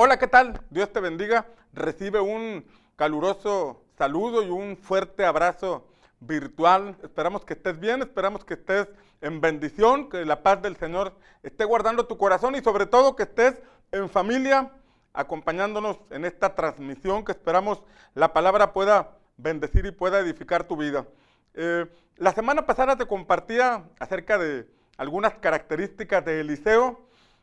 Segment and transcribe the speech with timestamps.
[0.00, 0.60] Hola, ¿qué tal?
[0.70, 1.48] Dios te bendiga.
[1.72, 2.64] Recibe un
[2.94, 5.88] caluroso saludo y un fuerte abrazo
[6.20, 6.96] virtual.
[7.02, 8.86] Esperamos que estés bien, esperamos que estés
[9.20, 13.24] en bendición, que la paz del Señor esté guardando tu corazón y sobre todo que
[13.24, 14.70] estés en familia
[15.14, 17.82] acompañándonos en esta transmisión que esperamos
[18.14, 21.08] la palabra pueda bendecir y pueda edificar tu vida.
[21.54, 21.86] Eh,
[22.18, 27.00] la semana pasada te compartía acerca de algunas características de Eliseo,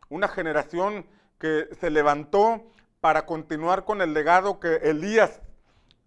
[0.07, 1.05] una generación
[1.39, 2.63] que se levantó
[3.01, 5.41] para continuar con el legado que Elías,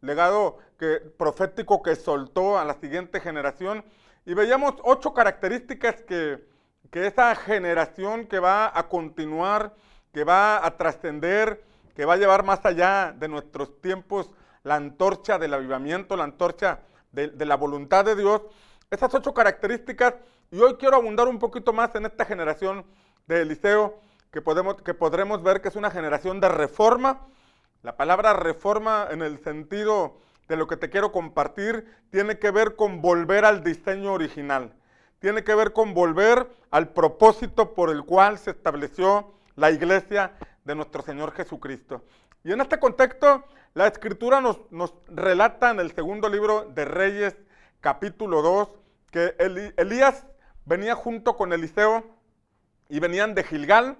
[0.00, 3.84] legado que, profético que soltó a la siguiente generación.
[4.24, 6.44] Y veíamos ocho características que,
[6.90, 9.74] que esa generación que va a continuar,
[10.12, 11.62] que va a trascender,
[11.94, 14.30] que va a llevar más allá de nuestros tiempos
[14.62, 16.80] la antorcha del avivamiento, la antorcha
[17.12, 18.42] de, de la voluntad de Dios.
[18.90, 20.14] Esas ocho características,
[20.50, 22.84] y hoy quiero abundar un poquito más en esta generación
[23.26, 27.26] de Eliseo, que, podemos, que podremos ver que es una generación de reforma.
[27.82, 32.76] La palabra reforma en el sentido de lo que te quiero compartir tiene que ver
[32.76, 34.72] con volver al diseño original.
[35.20, 40.32] Tiene que ver con volver al propósito por el cual se estableció la iglesia
[40.64, 42.04] de nuestro Señor Jesucristo.
[42.44, 47.36] Y en este contexto, la escritura nos, nos relata en el segundo libro de Reyes,
[47.80, 48.68] capítulo 2,
[49.10, 49.34] que
[49.76, 50.26] Elías
[50.64, 52.04] venía junto con Eliseo
[52.88, 53.98] y venían de Gilgal.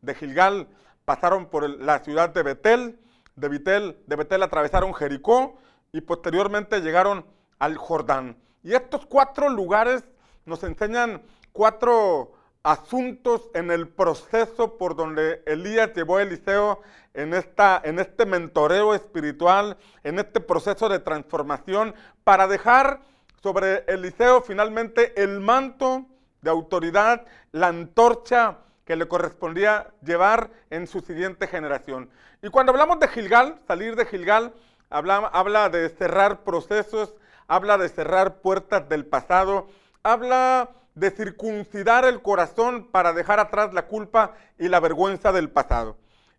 [0.00, 0.68] De Gilgal
[1.04, 2.98] pasaron por la ciudad de Betel,
[3.36, 5.58] de Betel, de Betel atravesaron Jericó
[5.92, 7.24] y posteriormente llegaron
[7.58, 8.36] al Jordán.
[8.62, 10.04] Y estos cuatro lugares
[10.44, 12.32] nos enseñan cuatro
[12.62, 16.82] asuntos en el proceso por donde Elías llevó a Eliseo
[17.14, 23.00] en, esta, en este mentoreo espiritual, en este proceso de transformación, para dejar
[23.42, 26.06] sobre Eliseo finalmente el manto
[26.42, 28.58] de autoridad, la antorcha
[28.88, 32.08] que le correspondía llevar en su siguiente generación.
[32.40, 34.54] Y cuando hablamos de Gilgal, salir de Gilgal,
[34.88, 37.14] habla, habla de cerrar procesos,
[37.48, 39.68] habla de cerrar puertas del pasado,
[40.02, 45.98] habla de circuncidar el corazón para dejar atrás la culpa y la vergüenza del pasado.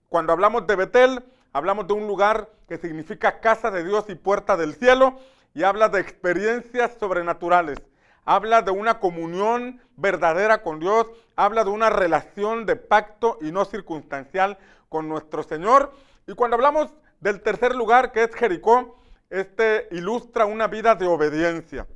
[0.09, 1.24] Cuando hablamos de Betel,
[1.54, 5.20] hablamos de un lugar que significa casa de Dios y puerta del cielo
[5.54, 7.78] y habla de experiencias sobrenaturales.
[8.25, 13.66] Habla de una comunión verdadera con Dios, habla de una relación de pacto y no
[13.66, 14.57] circunstancial
[14.90, 15.94] con nuestro Señor.
[16.28, 18.97] Y cuando hablamos del tercer lugar, que es Jericó,
[19.29, 21.88] este ilustra una vida de obediencia.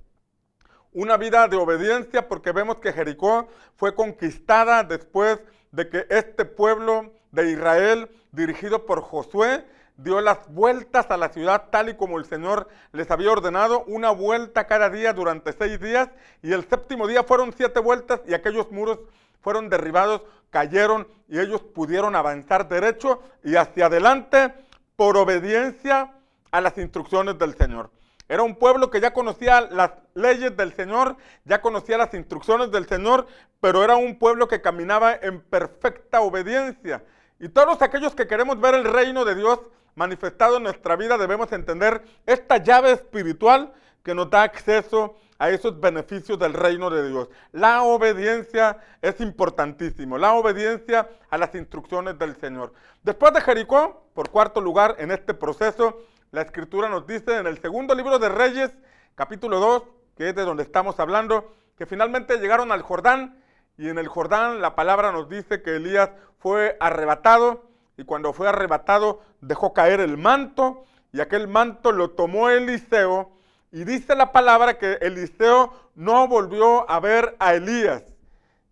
[0.92, 5.40] Una vida de obediencia porque vemos que Jericó fue conquistada después
[5.72, 9.66] de que este pueblo de Israel, dirigido por Josué,
[9.98, 14.12] dio las vueltas a la ciudad tal y como el Señor les había ordenado, una
[14.12, 16.10] vuelta cada día durante seis días,
[16.42, 19.00] y el séptimo día fueron siete vueltas y aquellos muros
[19.42, 24.54] fueron derribados, cayeron y ellos pudieron avanzar derecho y hacia adelante
[24.96, 26.14] por obediencia
[26.52, 27.90] a las instrucciones del Señor.
[28.30, 32.88] Era un pueblo que ya conocía las leyes del Señor, ya conocía las instrucciones del
[32.88, 33.28] Señor,
[33.60, 37.04] pero era un pueblo que caminaba en perfecta obediencia.
[37.40, 39.60] Y todos aquellos que queremos ver el reino de Dios
[39.96, 43.74] manifestado en nuestra vida debemos entender esta llave espiritual
[44.04, 47.30] que nos da acceso a esos beneficios del reino de Dios.
[47.52, 52.74] La obediencia es importantísimo, la obediencia a las instrucciones del Señor.
[53.04, 56.00] Después de Jericó, por cuarto lugar en este proceso,
[56.32, 58.72] la escritura nos dice en el segundo libro de Reyes,
[59.16, 59.84] capítulo 2,
[60.18, 63.44] que es de donde estamos hablando, que finalmente llegaron al Jordán
[63.78, 67.64] y en el Jordán la palabra nos dice que Elías fue arrebatado
[67.98, 73.32] y cuando fue arrebatado dejó caer el manto y aquel manto lo tomó Eliseo
[73.72, 78.04] y dice la palabra que Eliseo no volvió a ver a Elías.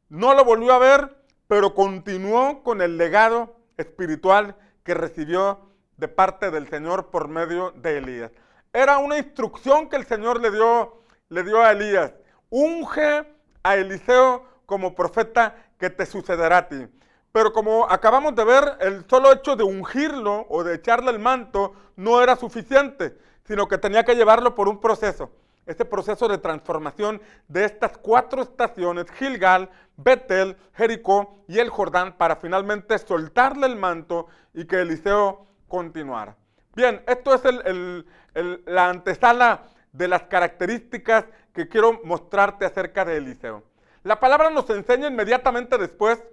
[0.09, 1.17] No lo volvió a ver,
[1.47, 5.59] pero continuó con el legado espiritual que recibió
[5.97, 8.31] de parte del Señor por medio de Elías.
[8.73, 12.13] Era una instrucción que el Señor le dio, le dio a Elías.
[12.49, 13.25] Unge
[13.63, 16.87] a Eliseo como profeta que te sucederá a ti.
[17.31, 21.73] Pero como acabamos de ver, el solo hecho de ungirlo o de echarle el manto
[21.95, 23.17] no era suficiente
[23.51, 25.29] sino que tenía que llevarlo por un proceso.
[25.65, 32.37] Este proceso de transformación de estas cuatro estaciones, Gilgal, Betel, Jericó y el Jordán, para
[32.37, 36.37] finalmente soltarle el manto y que Eliseo continuara.
[36.75, 37.41] Bien, esto es
[38.65, 43.63] la antesala de las características que quiero mostrarte acerca de Eliseo.
[44.03, 46.23] La palabra nos enseña inmediatamente después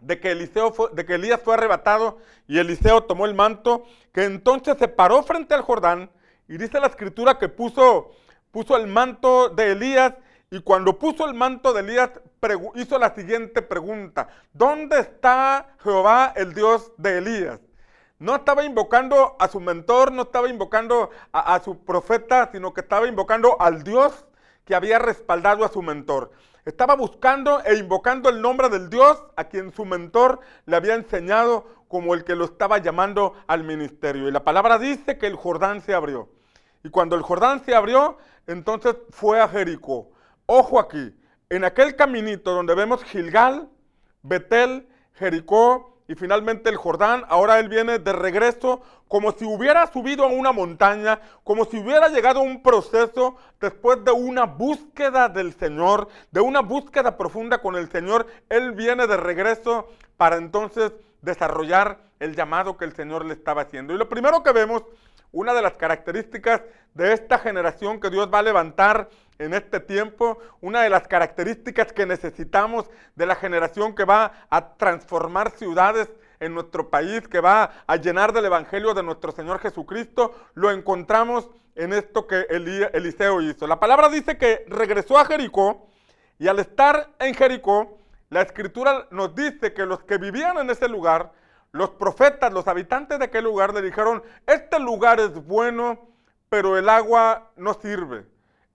[0.00, 4.76] de que, Eliseo de que Elías fue arrebatado y Eliseo tomó el manto, que entonces
[4.78, 6.10] se paró frente al Jordán
[6.48, 8.12] y dice la escritura que puso,
[8.50, 10.14] puso el manto de Elías
[10.50, 12.10] y cuando puso el manto de Elías
[12.76, 14.28] hizo la siguiente pregunta.
[14.52, 17.60] ¿Dónde está Jehová el Dios de Elías?
[18.18, 23.06] no estaba invocando a su mentor, no estaba invocando a su profeta, sino que estaba
[23.06, 24.24] invocando al Dios
[24.64, 26.32] que había respaldado a su mentor.
[26.68, 31.64] Estaba buscando e invocando el nombre del Dios a quien su mentor le había enseñado
[31.88, 34.28] como el que lo estaba llamando al ministerio.
[34.28, 36.28] Y la palabra dice que el Jordán se abrió.
[36.84, 40.10] Y cuando el Jordán se abrió, entonces fue a Jericó.
[40.44, 41.18] Ojo aquí,
[41.48, 43.70] en aquel caminito donde vemos Gilgal,
[44.20, 50.24] Betel, Jericó y finalmente el Jordán, ahora él viene de regreso como si hubiera subido
[50.24, 55.52] a una montaña, como si hubiera llegado a un proceso después de una búsqueda del
[55.52, 58.26] Señor, de una búsqueda profunda con el Señor.
[58.48, 63.92] Él viene de regreso para entonces desarrollar el llamado que el Señor le estaba haciendo.
[63.92, 64.84] Y lo primero que vemos,
[65.32, 66.62] una de las características
[66.94, 69.08] de esta generación que Dios va a levantar
[69.38, 74.74] en este tiempo, una de las características que necesitamos de la generación que va a
[74.74, 76.08] transformar ciudades
[76.40, 81.50] en nuestro país, que va a llenar del Evangelio de nuestro Señor Jesucristo, lo encontramos
[81.74, 83.66] en esto que Eliseo hizo.
[83.66, 85.86] La palabra dice que regresó a Jericó
[86.38, 87.98] y al estar en Jericó,
[88.30, 91.32] la escritura nos dice que los que vivían en ese lugar,
[91.72, 96.08] los profetas, los habitantes de aquel lugar le dijeron, este lugar es bueno,
[96.48, 98.26] pero el agua no sirve,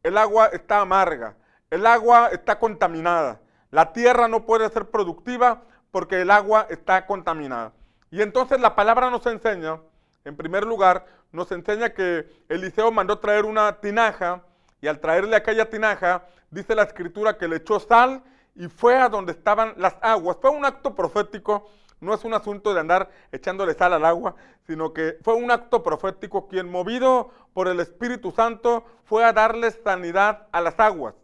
[0.04, 1.36] el agua está amarga,
[1.70, 3.42] el agua está contaminada,
[3.72, 7.74] la tierra no puede ser productiva porque el agua está contaminada.
[8.12, 9.80] Y entonces la palabra nos enseña,
[10.24, 14.44] en primer lugar, nos enseña que Eliseo mandó traer una tinaja
[14.82, 18.24] y al traerle aquella tinaja, dice la escritura que le echó sal
[18.56, 20.38] y fue a donde estaban las aguas.
[20.40, 21.70] Fue un acto profético,
[22.04, 24.36] no es un asunto de andar echándole sal al agua,
[24.68, 29.72] sino que fue un acto profético quien movido por el Espíritu Santo fue a darle
[29.72, 31.16] sanidad a las aguas.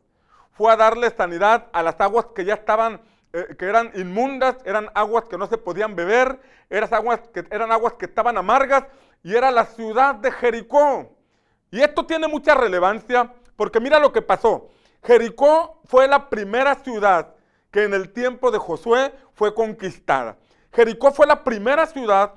[0.52, 4.90] Fue a darle sanidad a las aguas que ya estaban eh, que eran inmundas, eran
[4.96, 8.86] aguas que no se podían beber, eran aguas, que, eran aguas que estaban amargas
[9.22, 11.16] y era la ciudad de Jericó.
[11.70, 14.70] Y esto tiene mucha relevancia porque mira lo que pasó.
[15.04, 17.36] Jericó fue la primera ciudad
[17.70, 20.38] que en el tiempo de Josué fue conquistada.
[20.72, 22.36] Jericó fue la primera ciudad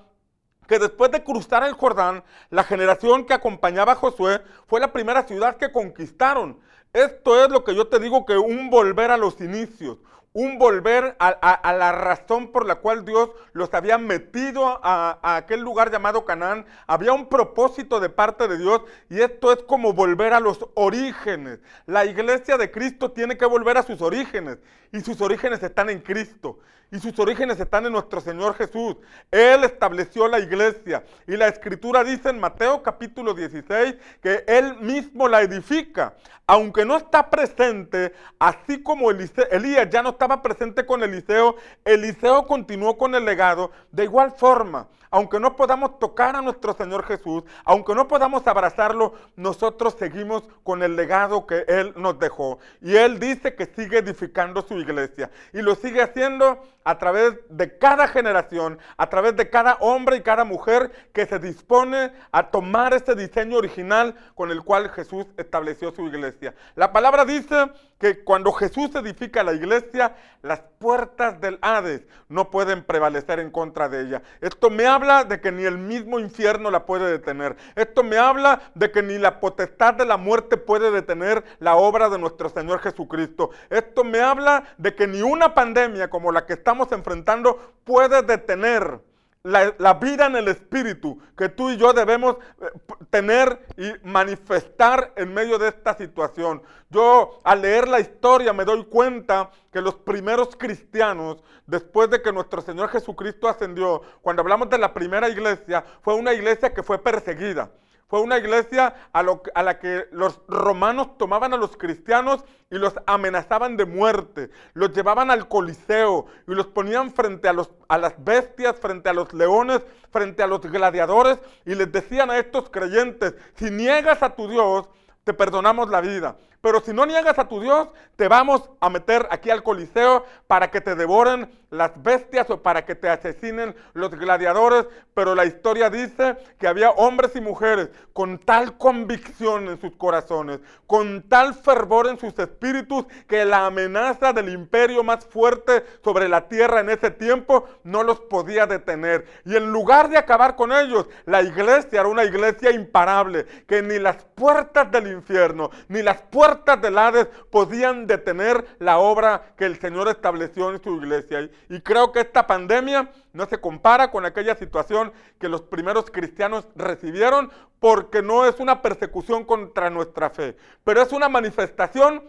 [0.67, 5.25] que después de cruzar el Jordán, la generación que acompañaba a Josué fue la primera
[5.25, 6.61] ciudad que conquistaron.
[6.93, 9.99] Esto es lo que yo te digo que un volver a los inicios,
[10.35, 15.91] un volver a, la razón por la cual Dios los había metido a, aquel lugar
[15.91, 16.65] llamado Canaán.
[16.87, 21.61] Había un propósito de parte de Dios y esto es como volver a los orígenes.
[21.87, 24.59] La iglesia de Cristo tiene que volver a sus orígenes
[24.91, 26.59] y sus orígenes están en Cristo
[26.93, 28.97] y sus orígenes están en nuestro Señor Jesús.
[29.31, 35.27] Él estableció la iglesia y la escritura dice en Mateo capítulo 16 que Él mismo
[35.27, 36.15] la edifica.
[36.47, 42.97] Aunque no está presente, así como Elías ya no estaba presente con Eliseo, Eliseo continuó
[42.97, 47.95] con el legado de igual forma aunque no podamos tocar a nuestro Señor Jesús, aunque
[47.95, 52.59] no podamos abrazarlo, nosotros seguimos con el legado que Él nos dejó.
[52.81, 55.31] Y Él dice que sigue edificando su iglesia.
[55.53, 60.23] Y lo sigue haciendo a través de cada generación, a través de cada hombre y
[60.23, 65.95] cada mujer que se dispone a tomar ese diseño original con el cual Jesús estableció
[65.95, 66.55] su iglesia.
[66.75, 67.71] La palabra dice
[68.01, 70.12] que cuando Jesús edifica la iglesia,
[70.43, 74.23] las puertas del Hades no pueden prevalecer en contra de ella.
[74.41, 77.57] Esto me habla de que ni el mismo infierno la puede detener.
[77.77, 82.09] Esto me habla de que ni la potestad de la muerte puede detener la obra
[82.09, 83.51] de nuestro Señor Jesucristo.
[83.71, 89.01] Esto me habla de que ni una pandemia como la que estamos enfrentando puede detener
[89.45, 92.67] la, vida en el Espíritu que tú y yo debemos eh,
[93.11, 96.63] tener y manifestar en medio de esta situación.
[96.91, 102.33] Yo al leer la historia me doy cuenta que los primeros cristianos, después de que
[102.33, 106.99] nuestro Señor Jesucristo ascendió, cuando hablamos de la primera iglesia, fue una iglesia que fue
[106.99, 107.71] perseguida.
[108.13, 113.79] Fue una iglesia a, la que los romanos tomaban a los cristianos y los amenazaban
[113.79, 114.51] de muerte.
[114.75, 119.15] Los llevaban al Coliseo y los ponían frente a, los, a las bestias, frente a
[119.15, 124.37] los leones, frente a los gladiadores y les decían a estos creyentes, si niegas a
[124.37, 124.91] tu Dios,
[125.25, 126.37] te perdonamos la vida.
[126.63, 130.71] Pero si no niegas a tu Dios, te vamos a meter aquí al Coliseo para
[130.71, 134.87] que te devoren las bestias o para que te asesinen los gladiadores.
[135.13, 140.61] Pero la historia dice que había hombres y mujeres con tal convicción en sus corazones,
[140.87, 146.47] con tal fervor en sus espíritus, que la amenaza del imperio más fuerte sobre la
[146.47, 149.27] tierra en ese tiempo no los podía detener.
[149.45, 153.99] Y en lugar de acabar con ellos, la iglesia era una iglesia imparable, que ni
[153.99, 159.79] las puertas del infierno, ni las puertas del Hades podían detener la obra que el
[159.79, 161.41] Señor estableció en su iglesia.
[161.43, 166.11] Y, y creo que esta pandemia no se compara con aquella situación que los primeros
[166.11, 172.23] cristianos recibieron porque no es una persecución contra nuestra fe, pero es una manifestación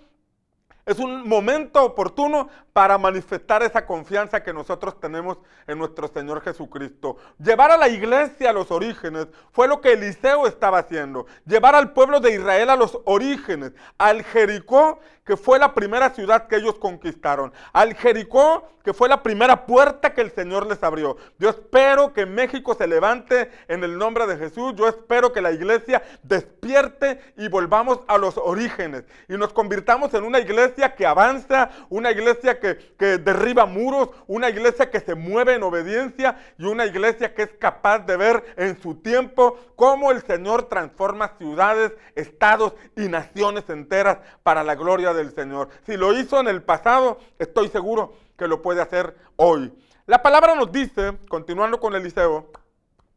[0.86, 5.38] es un momento oportuno para manifestar esa confianza que nosotros tenemos
[5.68, 7.18] en nuestro Señor Jesucristo.
[7.40, 11.26] Llevar a la iglesia a los orígenes fue lo que Eliseo estaba haciendo.
[11.46, 16.48] Llevar al pueblo de Israel a los orígenes, al Jericó, que fue la primera ciudad
[16.48, 21.16] que ellos conquistaron, al Jericó, que fue la primera puerta que el Señor les abrió.
[21.40, 24.74] Yo espero que México se levante en el nombre de Jesús.
[24.76, 30.26] Yo espero que la iglesia despierte y volvamos a los orígenes y nos convirtamos en
[30.26, 35.56] una iglesia que avanza, una iglesia que, que derriba muros, una iglesia que se mueve
[35.56, 40.22] en obediencia y una iglesia que es capaz de ver en su tiempo cómo el
[40.24, 45.70] Señor transforma ciudades, estados y naciones enteras para la gloria del Señor.
[45.86, 49.74] Si lo hizo en el pasado, estoy seguro que lo puede hacer hoy.
[50.06, 52.52] La palabra nos dice, continuando con Eliseo,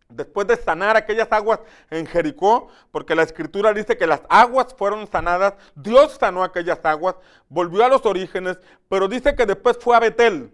[0.09, 1.61] después de sanar aquellas aguas
[1.91, 7.17] en Jericó, porque la escritura dice que las aguas fueron sanadas, Dios sanó aquellas aguas,
[7.49, 10.53] volvió a los orígenes, pero dice que después fue a Betel.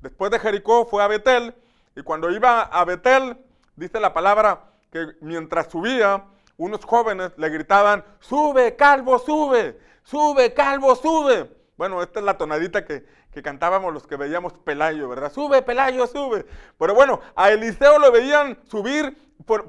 [0.00, 1.54] Después de Jericó fue a Betel,
[1.94, 3.36] y cuando iba a Betel,
[3.76, 6.24] dice la palabra que mientras subía,
[6.60, 11.50] unos jóvenes le gritaban, sube, calvo, sube, sube, calvo, sube.
[11.78, 15.32] Bueno, esta es la tonadita que, que cantábamos los que veíamos Pelayo, ¿verdad?
[15.32, 16.44] Sube, Pelayo, sube.
[16.78, 19.16] Pero bueno, a Eliseo lo veían subir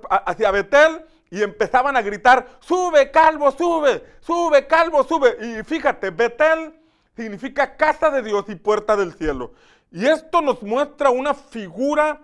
[0.09, 5.37] hacia Betel y empezaban a gritar, sube, calvo, sube, sube, calvo, sube.
[5.39, 6.77] Y fíjate, Betel
[7.15, 9.53] significa casa de Dios y puerta del cielo.
[9.91, 12.19] Y esto nos muestra una figura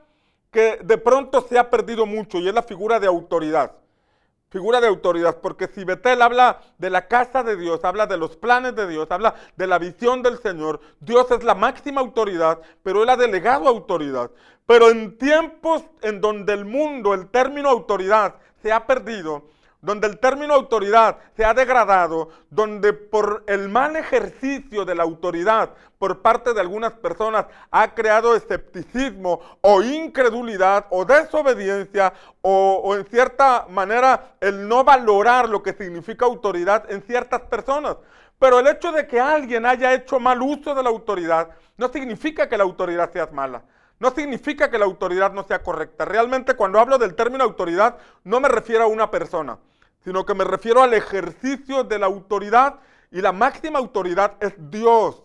[0.52, 3.72] que de pronto se ha perdido mucho y es la figura de autoridad
[4.50, 8.38] figura de autoridad, porque si Betel habla de la casa de Dios, habla de los
[8.38, 13.04] planes de Dios, habla de la visión del Señor, Dios es la máxima autoridad, pero
[13.04, 14.32] Él ha delegado autoridad.
[14.66, 19.44] Pero en tiempos en donde el mundo, el término autoridad se ha perdido,
[19.82, 25.72] donde el término autoridad se ha degradado, donde por el mal ejercicio de la autoridad
[26.00, 33.66] por parte de algunas personas ha creado escepticismo o incredulidad o desobediencia o, en cierta
[33.70, 37.98] manera el no valorar lo que significa autoridad en ciertas personas.
[38.40, 42.48] Pero el hecho de que alguien haya hecho mal uso de la autoridad no significa
[42.48, 43.64] que la autoridad sea mala.
[44.00, 46.06] No significa que la autoridad no sea correcta.
[46.06, 49.58] Realmente cuando hablo del término autoridad no me refiero a una persona,
[50.04, 52.80] sino que me refiero al ejercicio de la autoridad
[53.12, 55.24] y la máxima autoridad es Dios.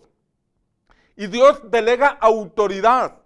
[1.15, 3.17] Y Dios delega autoridad.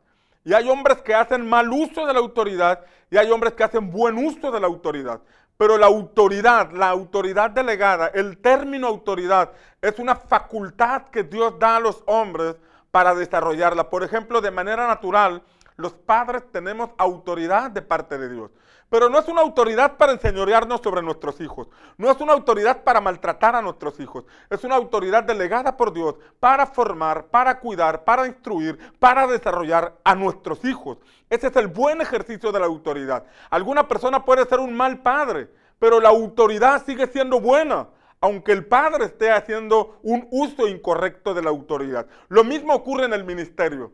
[0.44, 3.90] Y hay hombres que hacen mal uso de la autoridad y hay hombres que hacen
[3.92, 5.22] buen uso de la autoridad.
[5.58, 9.52] Pero la autoridad, la autoridad delegada, el término autoridad
[9.82, 12.56] es una facultad que Dios da a los hombres
[12.92, 13.90] para desarrollarla.
[13.90, 15.44] Por ejemplo, de manera natural,
[15.76, 18.52] los padres tenemos autoridad de parte de Dios.
[18.90, 21.68] Pero no es una autoridad para enseñorearnos sobre nuestros hijos.
[21.98, 24.24] No es una autoridad para maltratar a nuestros hijos.
[24.50, 30.16] Es una autoridad delegada por Dios para formar, para cuidar, para instruir, para desarrollar a
[30.16, 31.00] nuestros hijos.
[31.30, 33.26] Ese es el buen ejercicio de la autoridad.
[33.50, 37.88] Alguna persona puede ser un mal padre, pero la autoridad sigue siendo buena
[38.22, 42.08] aunque el padre esté haciendo un uso incorrecto de la autoridad.
[42.30, 43.92] Lo mismo ocurre en el ministerio.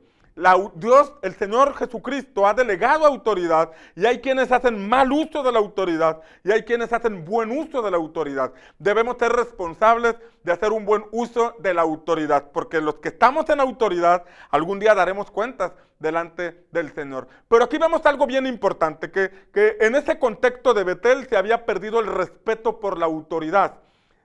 [0.76, 5.60] Dios, el Señor Jesucristo, ha delegado autoridad y hay quienes hacen mal uso de la
[5.60, 8.52] autoridad y hay quienes hacen buen uso de la autoridad.
[8.80, 13.48] Debemos ser responsables de hacer un buen uso de la autoridad, porque los que estamos
[13.50, 17.28] en autoridad algún día daremos cuentas delante del Señor.
[17.48, 21.64] Pero aquí vemos algo bien importante, que, que en ese contexto de Betel se había
[21.66, 23.84] perdido el respeto por la autoridad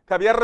[0.08, 0.34] se había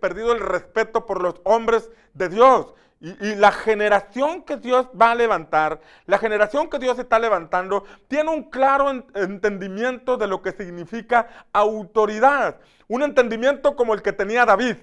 [0.00, 2.74] perdido el respeto por los hombres de Dios.
[3.02, 8.30] Y, la generación que Dios va a levantar, la generación que Dios está levantando, tiene
[8.30, 12.56] un claro entendimiento de lo que significa autoridad.
[12.88, 14.76] Un entendimiento como el que tenía David.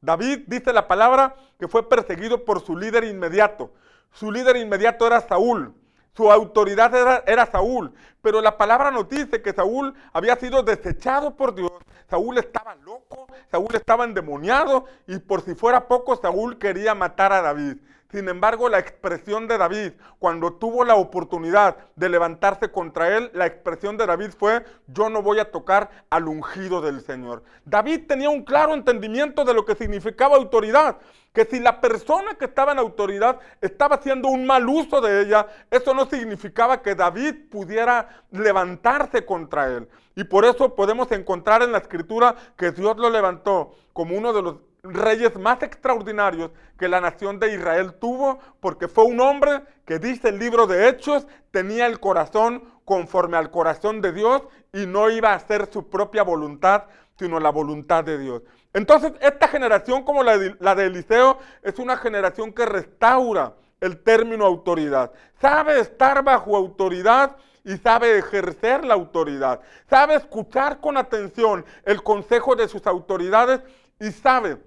[0.00, 3.72] David dice la palabra que fue perseguido por su líder inmediato.
[4.12, 5.72] Su líder inmediato era Saúl.
[6.16, 7.94] Su autoridad era, era, Saúl.
[8.20, 11.72] Pero la palabra nos dice que Saúl había sido desechado por Dios.
[12.12, 17.40] Saúl estaba loco, Saúl estaba endemoniado y por si fuera poco, Saúl quería matar a
[17.40, 17.78] David.
[18.12, 23.46] Sin embargo, la expresión de David, cuando tuvo la oportunidad de levantarse contra él, la
[23.46, 27.42] expresión de David fue, yo no voy a tocar al ungido del Señor.
[27.64, 30.98] David tenía un claro entendimiento de lo que significaba autoridad,
[31.32, 35.46] que si la persona que estaba en autoridad estaba haciendo un mal uso de ella,
[35.70, 39.88] eso no significaba que David pudiera levantarse contra él.
[40.14, 44.42] Y por eso podemos encontrar en la escritura que Dios lo levantó como uno de
[44.42, 50.00] los reyes más extraordinarios que la nación de Israel tuvo, porque fue un hombre que
[50.00, 55.08] dice el libro de Hechos, tenía el corazón conforme al corazón de Dios y no
[55.08, 56.86] iba a hacer su propia voluntad,
[57.16, 58.42] sino la voluntad de Dios.
[58.72, 65.12] Entonces, esta generación como la de, Eliseo es una generación que restaura el término autoridad.
[65.40, 69.60] Sabe estar bajo autoridad y sabe ejercer la autoridad.
[69.88, 73.60] Sabe escuchar con atención el consejo de sus autoridades
[74.00, 74.58] y sabe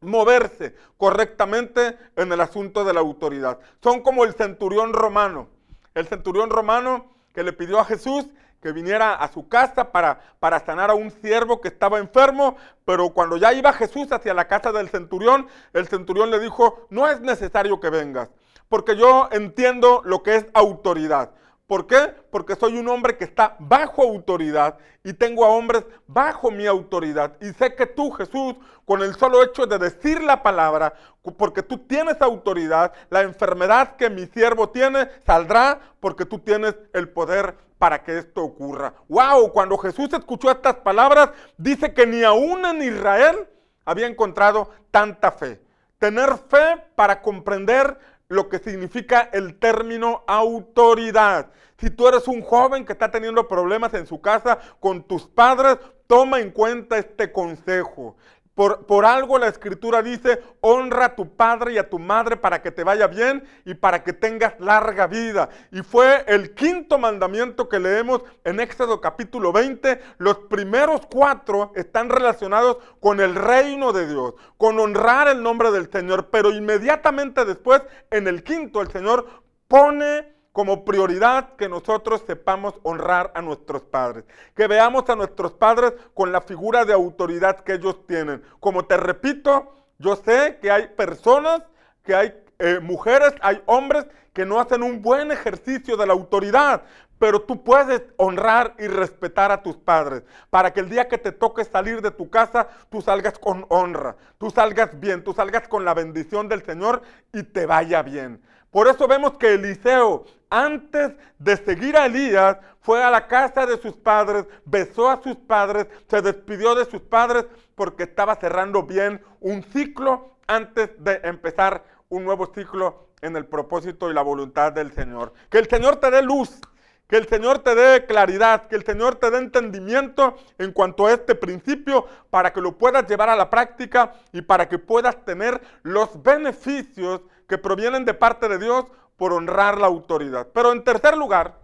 [0.00, 3.58] moverse correctamente en el asunto de la autoridad.
[3.82, 5.48] Son como el centurión romano.
[5.94, 8.26] El centurión romano que le pidió a Jesús
[8.60, 13.10] que viniera a su casa para, para sanar a un siervo que estaba enfermo, pero
[13.10, 17.20] cuando ya iba Jesús hacia la casa del centurión, el centurión le dijo, no es
[17.20, 18.28] necesario que vengas,
[18.68, 21.30] porque yo entiendo lo que es autoridad.
[21.70, 22.12] ¿Por qué?
[22.32, 27.36] Porque soy un hombre que está bajo autoridad y tengo a hombres bajo mi autoridad.
[27.40, 30.94] Y sé que tú, Jesús, con el solo hecho de decir la palabra,
[31.38, 37.08] porque tú tienes autoridad, la enfermedad que mi siervo tiene saldrá porque tú tienes el
[37.08, 38.94] poder para que esto ocurra.
[39.06, 39.52] ¡Wow!
[39.52, 43.46] Cuando Jesús escuchó estas palabras, dice que ni aún en Israel
[43.84, 45.62] había encontrado tanta fe.
[46.00, 47.96] Tener fe para comprender
[48.30, 51.50] lo que significa el término autoridad.
[51.78, 55.78] Si tú eres un joven que está teniendo problemas en su casa con tus padres,
[56.06, 58.16] toma en cuenta este consejo.
[58.60, 62.70] Por, algo la escritura dice, honra a tu padre y a tu madre para que
[62.70, 65.48] te vaya bien y para que tengas larga vida.
[65.72, 70.02] Y fue el quinto mandamiento que leemos en Éxodo capítulo 20.
[70.18, 75.90] Los primeros cuatro están relacionados con el reino de Dios, con honrar el nombre del
[75.90, 76.28] Señor.
[76.28, 79.26] Pero inmediatamente después, en el quinto, el Señor
[79.68, 85.92] pone como prioridad que nosotros sepamos honrar a nuestros padres, que veamos a nuestros padres
[86.14, 88.42] con la figura de autoridad que ellos tienen.
[88.58, 91.62] Como te repito, yo sé que hay personas,
[92.02, 96.82] que hay eh, mujeres, hay hombres que no hacen un buen ejercicio de la autoridad,
[97.18, 101.32] pero tú puedes honrar y respetar a tus padres para que el día que te
[101.32, 105.84] toque salir de tu casa, tú salgas con honra, tú salgas bien, tú salgas con
[105.84, 108.40] la bendición del Señor y te vaya bien.
[108.70, 113.78] Por eso vemos que Eliseo, antes de seguir a Elías, fue a la casa de
[113.78, 119.22] sus padres, besó a sus padres, se despidió de sus padres porque estaba cerrando bien
[119.40, 124.92] un ciclo antes de empezar un nuevo ciclo en el propósito y la voluntad del
[124.92, 125.32] Señor.
[125.50, 126.60] Que el Señor te dé luz,
[127.06, 131.12] que el Señor te dé claridad, que el Señor te dé entendimiento en cuanto a
[131.12, 135.60] este principio para que lo puedas llevar a la práctica y para que puedas tener
[135.82, 138.84] los beneficios que provienen de parte de Dios
[139.16, 140.46] por honrar la autoridad.
[140.54, 141.58] Pero en tercer lugar,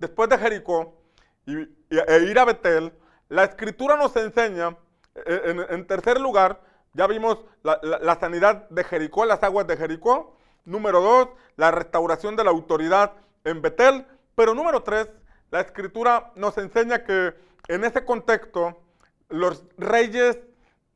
[0.00, 0.98] después de Jericó
[1.46, 2.92] e ir a Betel,
[3.28, 4.76] la escritura nos enseña,
[5.14, 6.60] eh, en, tercer lugar,
[6.94, 10.36] ya vimos la, sanidad de Jericó, las aguas de Jericó.
[10.64, 13.12] Número dos, la restauración de la autoridad
[13.44, 14.04] en Betel.
[14.34, 15.08] Pero número tres,
[15.52, 17.34] la escritura nos enseña que
[17.68, 18.82] en ese contexto
[19.28, 20.40] los reyes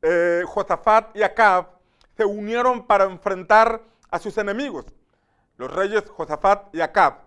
[0.01, 1.76] eh, Josafat y Acab
[2.17, 4.85] se unieron para enfrentar a sus enemigos,
[5.57, 7.19] los reyes Josafat y Acab.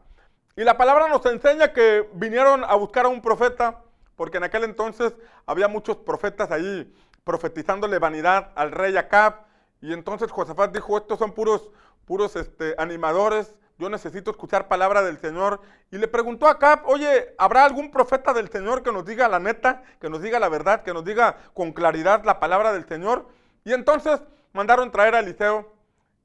[0.56, 3.82] Y la palabra nos enseña que vinieron a buscar a un profeta,
[4.16, 5.14] porque en aquel entonces
[5.46, 6.92] había muchos profetas allí
[7.24, 9.44] profetizándole vanidad al rey Acab.
[9.80, 11.70] Y entonces Josafat dijo, estos son puros,
[12.04, 15.60] puros este, animadores, yo necesito escuchar palabra del Señor.
[15.90, 19.38] Y le preguntó a Acab, oye, ¿habrá algún profeta del Señor que nos diga la
[19.38, 23.26] neta, que nos diga la verdad, que nos diga con claridad la palabra del Señor?
[23.64, 24.20] Y entonces
[24.52, 25.72] mandaron traer a Eliseo.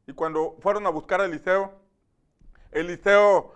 [0.08, 1.74] Y cuando fueron a buscar a Eliseo,
[2.72, 3.54] Eliseo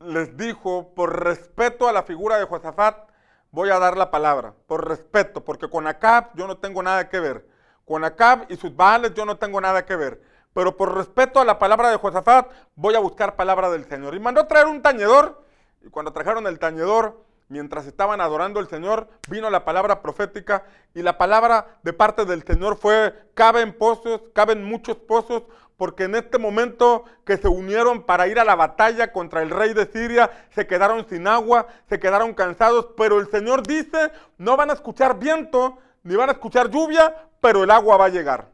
[0.00, 3.08] les dijo, por respeto a la figura de Josafat,
[3.50, 7.18] voy a dar la palabra, por respeto, porque con Acab yo no tengo nada que
[7.18, 7.48] ver.
[7.84, 10.20] Con Acab y sus baales yo no tengo nada que ver
[10.58, 14.16] pero por respeto a la palabra de Josafat, voy a buscar palabra del Señor.
[14.16, 15.44] Y mandó traer un tañedor,
[15.82, 21.02] y cuando trajeron el tañedor, mientras estaban adorando al Señor, vino la palabra profética, y
[21.02, 25.44] la palabra de parte del Señor fue, caben pozos, caben muchos pozos,
[25.76, 29.74] porque en este momento que se unieron para ir a la batalla contra el rey
[29.74, 34.70] de Siria, se quedaron sin agua, se quedaron cansados, pero el Señor dice, no van
[34.70, 38.48] a escuchar viento, ni van a escuchar lluvia, pero el agua va a llegar.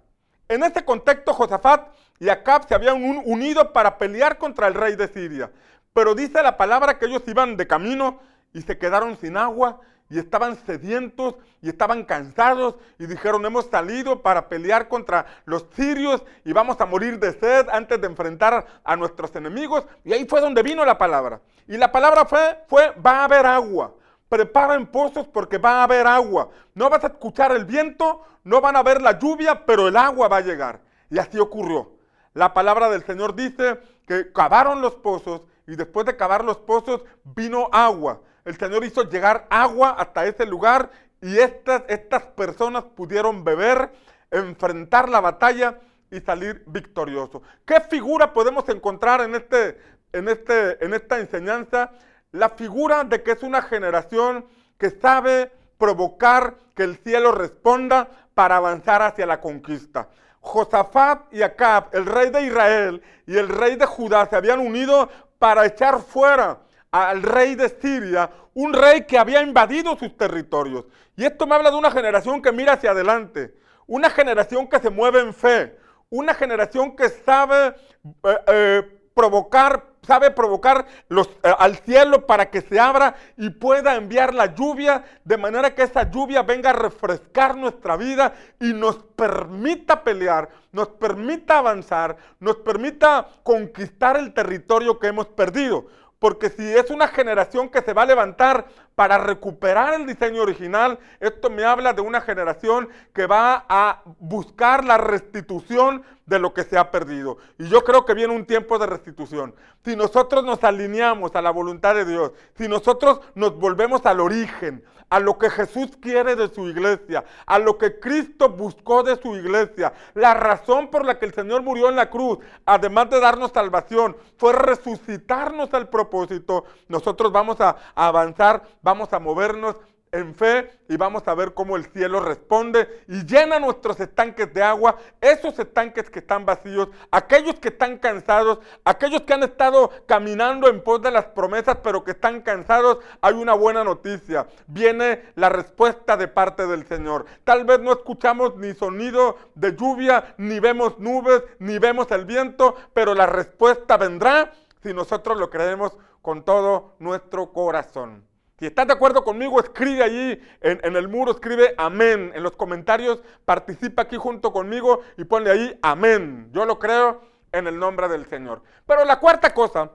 [0.48, 1.88] En este contexto, Josafat
[2.20, 5.50] y Acab se habían unido para pelear contra el rey de Siria.
[5.94, 8.20] Pero dice la palabra que ellos iban de camino
[8.54, 14.22] y se quedaron sin agua y estaban sedientos y estaban cansados y dijeron, hemos salido
[14.22, 18.96] para pelear contra los sirios y vamos a morir de sed antes de enfrentar a
[18.96, 19.84] nuestros enemigos.
[20.04, 21.40] Y ahí fue donde vino la palabra.
[21.66, 23.94] Y la palabra fue, fue va a haber agua.
[24.28, 26.50] Preparen pozos porque va a haber agua.
[26.74, 30.28] No vas a escuchar el viento, no van a ver la lluvia, pero el agua
[30.28, 30.80] va a llegar.
[31.10, 31.92] Y así ocurrió.
[32.34, 37.02] La palabra del Señor dice que cavaron los pozos y después de cavar los pozos
[37.24, 43.44] vino agua el Señor hizo llegar agua hasta ese lugar y estas, estas personas pudieron
[43.44, 43.90] beber,
[44.30, 45.78] enfrentar la batalla
[46.11, 47.42] y salir victoriosos.
[47.64, 49.78] ¿Qué figura podemos encontrar en, este,
[50.12, 51.92] en, este, en esta enseñanza?
[52.33, 54.44] La figura de que es una generación
[54.76, 60.09] que sabe provocar que el cielo responda para avanzar hacia la conquista.
[60.40, 65.09] Josafat y Acab, el rey de Israel y el rey de Judá, se habían unido
[65.38, 66.59] para echar fuera
[66.94, 70.85] al rey de Siria, un rey que había invadido sus territorios.
[71.16, 73.52] Y esto me habla de una generación que mira hacia adelante,
[73.88, 75.76] una generación que se mueve en fe,
[76.09, 77.74] una generación que sabe
[78.22, 83.96] eh, eh, provocar, sabe provocar los, eh, al cielo para que se abra y pueda
[83.96, 88.98] enviar la lluvia, de manera que esa lluvia venga a refrescar nuestra vida y nos
[89.16, 95.87] permita pelear, nos permita avanzar, nos permita conquistar el territorio que hemos perdido.
[96.24, 100.98] Porque si es una generación que se va a levantar para recuperar el diseño original,
[101.20, 106.64] esto me habla de una generación que va a buscar la restitución de lo que
[106.64, 107.38] se ha perdido.
[107.59, 109.54] Y yo creo que viene un tiempo de restitución.
[109.85, 114.83] Si nosotros nos alineamos a la voluntad de Dios, si nosotros nos volvemos al origen,
[115.11, 119.37] a lo que Jesús quiere de su iglesia, a lo que Cristo buscó de su
[119.37, 119.92] iglesia.
[120.14, 124.16] La razón por la que el Señor murió en la cruz, además de darnos salvación,
[124.38, 126.64] fue resucitarnos al propósito.
[126.88, 129.77] Nosotros vamos a avanzar, vamos a movernos
[130.12, 134.62] en fe y vamos a ver cómo el cielo responde y llena nuestros estanques de
[134.62, 140.68] agua, esos estanques que están vacíos, aquellos que están cansados, aquellos que han estado caminando
[140.68, 145.49] en pos de las promesas pero que están cansados, hay una buena noticia, viene la
[145.49, 147.27] respuesta de parte del Señor.
[147.42, 152.77] Tal vez no escuchamos ni sonido de lluvia, ni vemos nubes, ni vemos el viento,
[152.92, 158.34] pero la respuesta vendrá si nosotros lo creemos con todo nuestro corazón.
[158.58, 162.30] Si estás de acuerdo conmigo, escribe allí en, el muro, escribe amén.
[162.36, 166.50] En los comentarios participa aquí junto conmigo y ponle ahí amén.
[166.52, 168.62] Yo lo creo en el nombre del Señor.
[168.86, 169.90] Pero la cuarta cosa,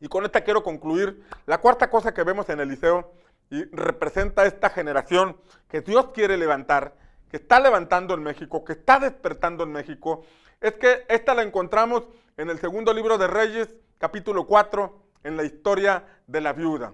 [0.00, 3.12] y con esta quiero concluir, la cuarta cosa que vemos en Eliseo
[3.50, 5.36] y representa esta generación
[5.68, 6.96] que Dios quiere levantar,
[7.30, 10.24] que está levantando en México, que está despertando en México,
[10.60, 12.02] es que esta la encontramos
[12.36, 13.68] en el segundo libro de Reyes,
[13.98, 16.92] capítulo 4, en la historia de la viuda.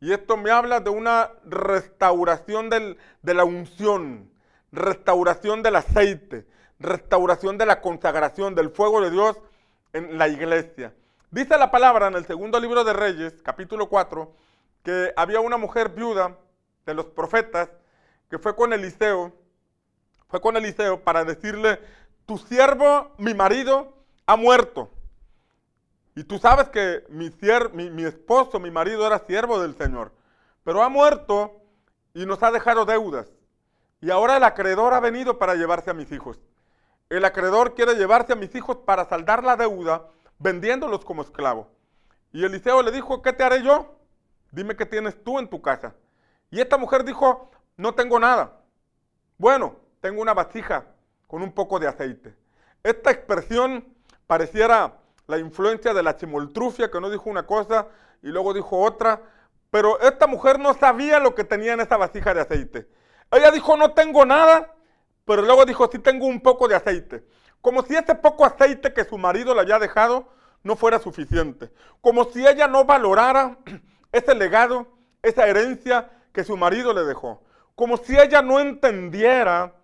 [0.00, 4.30] Y esto me habla de una restauración de la unción,
[4.72, 6.46] restauración del aceite,
[6.78, 9.38] restauración de la consagración del fuego de Dios
[9.92, 10.92] en la iglesia.
[11.30, 14.32] Dice la palabra en el segundo libro de Reyes, capítulo 4,
[14.82, 16.36] que había una mujer viuda
[16.84, 17.70] de los profetas
[18.30, 19.32] que fue con Eliseo,
[20.28, 21.80] fue con Eliseo para decirle,
[22.26, 23.94] tu siervo, mi marido,
[24.26, 24.90] ha muerto.
[26.16, 27.30] Y tú sabes que mi,
[27.90, 30.12] mi, esposo, mi marido era siervo del Señor,
[30.64, 31.60] pero ha muerto
[32.14, 33.30] y nos ha dejado deudas.
[34.00, 36.40] Y ahora el acreedor ha venido para llevarse a mis hijos.
[37.10, 41.68] El acreedor quiere llevarse a mis hijos para saldar la deuda vendiéndolos como esclavo.
[42.32, 43.98] Y Eliseo le dijo, ¿qué te haré yo?
[44.52, 45.94] Dime qué tienes tú en tu casa.
[46.50, 48.62] Y esta mujer dijo, no tengo nada.
[49.36, 50.86] Bueno, tengo una vasija
[51.26, 52.34] con un poco de aceite.
[52.82, 53.86] Esta expresión
[54.26, 57.88] pareciera la influencia de la chimoltrufia, que no dijo una cosa
[58.22, 59.22] y luego dijo otra.
[59.70, 62.88] Pero esta mujer no sabía lo que tenía en esa vasija de aceite.
[63.30, 64.74] Ella dijo, no tengo nada,
[65.24, 67.24] pero luego dijo, sí tengo un poco de aceite.
[67.60, 70.28] Como si ese poco aceite que su marido le había dejado
[70.62, 71.70] no fuera suficiente.
[72.00, 73.58] Como si ella no valorara
[74.12, 74.86] ese legado,
[75.22, 77.42] esa herencia que su marido le dejó.
[77.74, 79.74] Como si ella no entendiera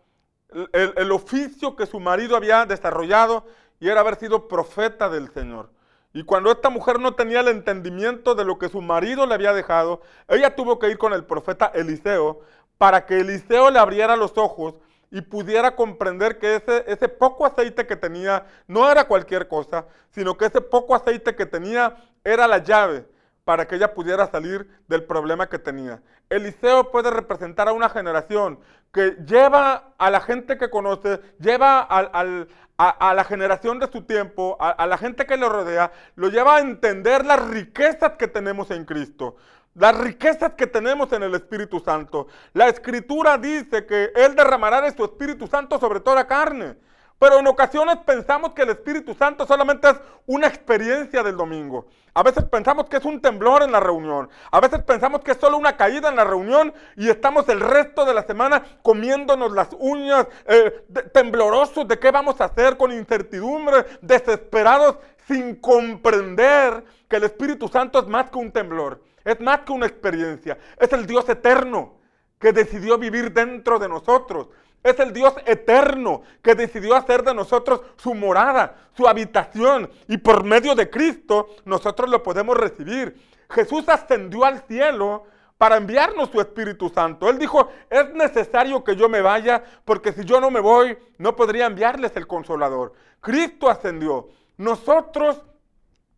[0.73, 3.47] el, el oficio que su marido había desarrollado
[3.83, 5.69] y era haber sido profeta del Señor.
[6.13, 9.53] Y cuando esta mujer no tenía el entendimiento de lo que su marido le había
[9.53, 12.43] dejado, ella tuvo que ir con el profeta Eliseo
[12.79, 14.77] para que Eliseo le abriera los ojos
[15.11, 20.37] y pudiera comprender que ese, ese poco aceite que tenía no era cualquier cosa, sino
[20.37, 23.05] que ese poco aceite que tenía era la llave
[23.45, 26.01] para que ella pudiera salir del problema que tenía.
[26.31, 28.61] Eliseo puede representar a una generación
[28.93, 34.57] que lleva a la gente que conoce, lleva al, a, la generación de su tiempo,
[34.59, 38.85] a, la gente que lo rodea, lo lleva a entender las riquezas que tenemos en
[38.85, 39.37] Cristo
[39.75, 42.27] las riquezas que tenemos en el Espíritu Santo.
[42.53, 46.77] La Escritura dice que Él derramará de su Espíritu Santo sobre toda carne.
[47.23, 49.95] Pero en ocasiones pensamos que el Espíritu Santo solamente es
[50.27, 51.87] una experiencia del domingo.
[52.15, 54.29] A veces pensamos que es un temblor en la reunión.
[54.51, 58.05] A veces pensamos que es solo una caída en la reunión y estamos el resto
[58.05, 63.87] de la semana comiéndonos las uñas, eh, temblorosos de qué vamos a hacer, con incertidumbre,
[64.01, 64.97] desesperados,
[65.29, 69.87] sin comprender que el Espíritu Santo es más que un temblor, es más que una
[69.87, 70.59] experiencia.
[70.77, 72.01] Es el Dios eterno
[72.41, 74.49] que decidió vivir dentro de nosotros.
[74.83, 79.91] Es el Dios eterno que decidió hacer de nosotros su morada, su habitación.
[80.09, 83.17] Y por medio de Cristo nosotros lo podemos recibir.
[83.49, 85.25] Jesús ascendió al cielo
[85.59, 87.29] para enviarnos su Espíritu Santo.
[87.29, 91.37] Él dijo, es necesario que yo me vaya porque si yo no me voy no
[91.37, 92.95] podría enviarles el consolador.
[93.21, 94.29] Cristo ascendió.
[94.57, 95.41] Nosotros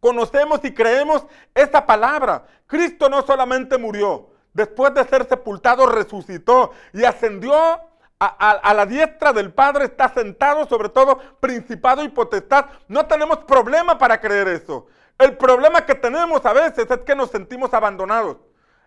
[0.00, 2.46] conocemos y creemos esa palabra.
[2.66, 7.54] Cristo no solamente murió, después de ser sepultado resucitó y ascendió
[8.26, 12.66] a, la diestra del Padre está sentado sobre todo principado y potestad.
[12.88, 14.86] No tenemos problema para creer eso.
[15.18, 18.38] El problema que tenemos a veces es que nos sentimos abandonados.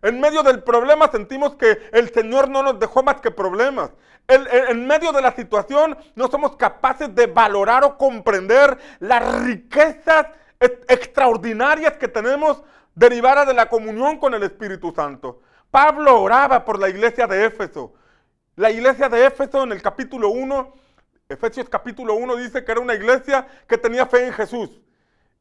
[0.02, 3.91] En medio del problema sentimos que el Señor no nos dejó más que problemas.
[4.28, 10.28] en medio de la situación no somos capaces de valorar o comprender las riquezas
[10.60, 12.63] extraordinarias que tenemos
[12.95, 15.41] derivadas de la comunión con el Espíritu Santo.
[15.69, 17.93] Pablo oraba por la iglesia de Éfeso.
[18.58, 20.74] La iglesia de Éfeso en el capítulo 1,
[21.30, 24.82] Efesios capítulo 1 dice que era una iglesia que tenía fe en Jesús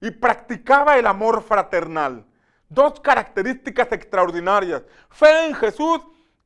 [0.02, 2.26] y practicaba el amor fraternal.
[2.68, 6.02] Dos características extraordinarias, fe en Jesús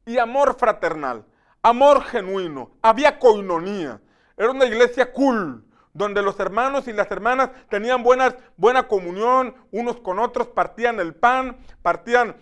[0.06, 1.24] y amor fraternal,
[1.60, 4.00] amor genuino, había coinonía.
[4.36, 9.98] Era una iglesia cool, donde los hermanos y las hermanas tenían buenas, buena comunión unos
[9.98, 12.36] con otros, partían el pan, partían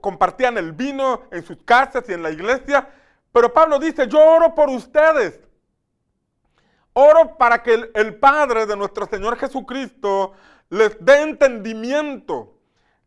[0.00, 2.88] compartían el vino en sus casas y en la iglesia,
[3.32, 5.40] pero Pablo dice, yo oro por ustedes.
[6.92, 10.32] Oro para que el, Padre de nuestro Señor Jesucristo
[10.68, 12.58] les dé entendimiento,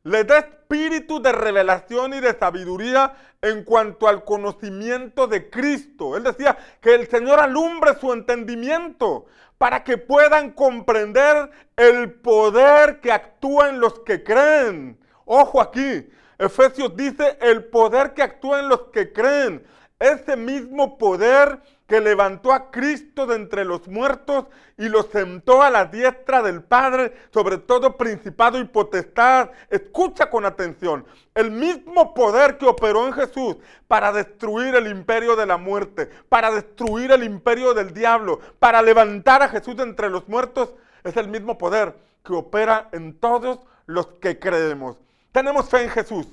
[0.04, 6.16] les dé espíritu de revelación y de sabiduría en cuanto al conocimiento de Cristo.
[6.16, 9.26] Él decía que el Señor alumbre su entendimiento
[9.58, 14.98] para que puedan comprender el poder que actúa en los que creen.
[15.26, 19.66] Ojo aquí, Efesios dice el poder que actúa en los que creen
[20.00, 24.46] ese mismo poder que levantó a Cristo de entre los muertos
[24.78, 29.52] y lo sentó a la diestra del Padre, sobre todo principado y potestad.
[29.70, 35.46] Escucha con atención, el mismo poder que operó en Jesús para destruir el imperio de
[35.46, 40.28] la muerte, para destruir el imperio del diablo, para levantar a Jesús de entre los
[40.28, 44.98] muertos, es el mismo poder que opera en todos los que creemos.
[45.32, 46.28] Tenemos fe en Jesús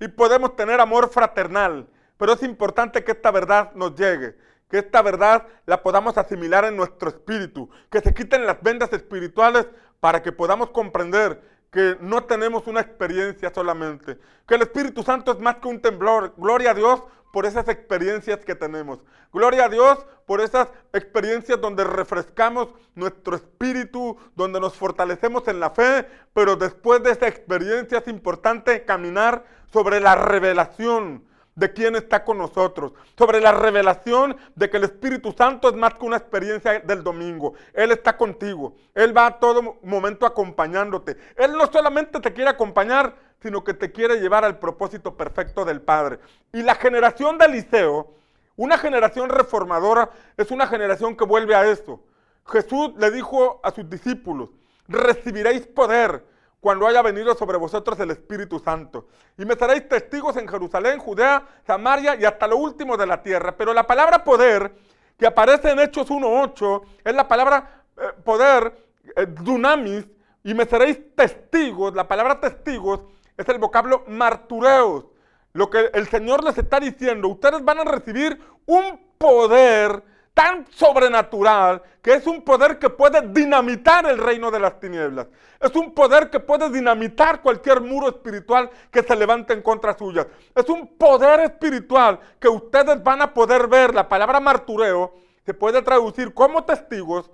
[0.00, 1.86] y podemos tener amor fraternal
[2.22, 4.36] pero es importante que esta verdad nos llegue,
[4.70, 9.66] que esta verdad la podamos asimilar en nuestro espíritu, que se quiten las vendas espirituales
[9.98, 15.40] para que podamos comprender que no tenemos una experiencia solamente, que el Espíritu Santo es
[15.40, 16.32] más que un temblor.
[16.36, 19.00] Gloria a Dios por esas experiencias que tenemos.
[19.32, 25.70] Gloria a Dios por esas experiencias donde refrescamos nuestro espíritu, donde nos fortalecemos en la
[25.70, 32.24] fe, pero después de esa experiencia es importante caminar sobre la revelación, de quién está
[32.24, 36.80] con nosotros, sobre la revelación de que el Espíritu Santo es más que una experiencia
[36.80, 37.54] del domingo.
[37.74, 41.16] Él está contigo, Él va a todo momento acompañándote.
[41.36, 45.80] Él no solamente te quiere acompañar, sino que te quiere llevar al propósito perfecto del
[45.80, 46.20] Padre.
[46.52, 48.14] Y la generación de Eliseo,
[48.56, 52.00] una generación reformadora, es una generación que vuelve a esto.
[52.46, 54.50] Jesús le dijo a sus discípulos,
[54.88, 56.24] recibiréis poder
[56.62, 59.08] cuando haya venido sobre vosotros el Espíritu Santo.
[59.36, 63.56] Y me seréis testigos en Jerusalén, Judea, Samaria y hasta lo último de la tierra.
[63.56, 64.72] Pero la palabra poder,
[65.18, 68.76] que aparece en Hechos 1.8, es la palabra eh, poder,
[69.16, 70.06] eh, dunamis,
[70.44, 71.96] y me seréis testigos.
[71.96, 73.00] La palabra testigos
[73.36, 75.06] es el vocablo martureos.
[75.54, 81.82] Lo que el Señor les está diciendo, ustedes van a recibir un poder tan sobrenatural
[82.00, 85.26] que es un poder que puede dinamitar el reino de las tinieblas.
[85.60, 90.26] Es un poder que puede dinamitar cualquier muro espiritual que se levante en contra suya.
[90.54, 93.94] Es un poder espiritual que ustedes van a poder ver.
[93.94, 95.14] La palabra martureo
[95.44, 97.30] se puede traducir como testigos,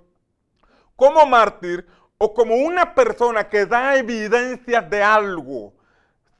[0.95, 5.73] como mártir o como una persona que da evidencias de algo.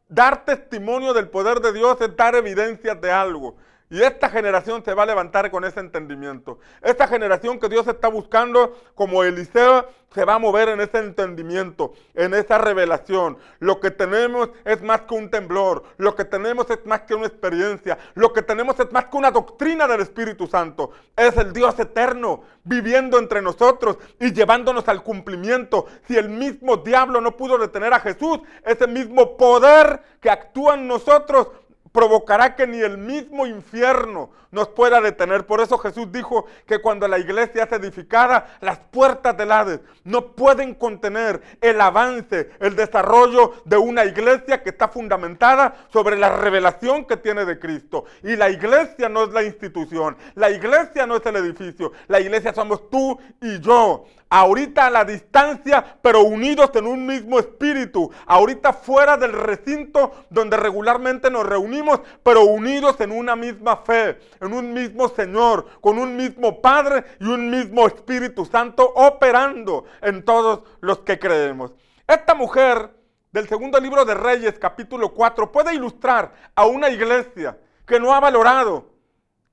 [0.08, 3.56] Dar testimonio del poder de Dios es dar evidencias de algo.
[3.92, 6.60] Y esta generación se va a levantar con ese entendimiento.
[6.82, 11.94] Esta generación que Dios está buscando como Eliseo se va a mover en ese entendimiento,
[12.14, 13.38] en esa revelación.
[13.60, 15.84] Lo que tenemos es más que un temblor.
[15.98, 17.98] Lo que tenemos es más que una experiencia.
[18.14, 20.92] Lo que tenemos es más que una doctrina del Espíritu Santo.
[21.16, 25.88] Es el Dios eterno viviendo entre nosotros y llevándonos al cumplimiento.
[26.08, 30.88] Si el mismo diablo no pudo detener a Jesús, ese mismo poder que actúa en
[30.88, 31.48] nosotros
[31.92, 35.46] provocará que ni el mismo infierno nos pueda detener.
[35.46, 40.34] Por eso Jesús dijo que cuando la iglesia es edificada, las puertas del Hades no
[40.34, 47.06] pueden contener el avance, el desarrollo de una iglesia que está fundamentada sobre la revelación
[47.06, 48.06] que tiene de Cristo.
[48.24, 52.54] Y la iglesia no es la institución, la iglesia no es el edificio, la iglesia
[52.54, 58.74] somos tú y yo ahorita a la distancia, pero unidos en un mismo espíritu, ahorita
[58.74, 61.79] fuera del recinto donde regularmente nos reunimos,
[62.24, 67.26] pero unidos en una misma fe, en un mismo Señor, con un mismo Padre y
[67.26, 71.74] un mismo Espíritu Santo operando en todos los que creemos.
[72.08, 72.92] Esta mujer
[73.32, 78.20] del segundo libro de Reyes, capítulo 4, puede ilustrar a una iglesia que no ha
[78.20, 78.92] valorado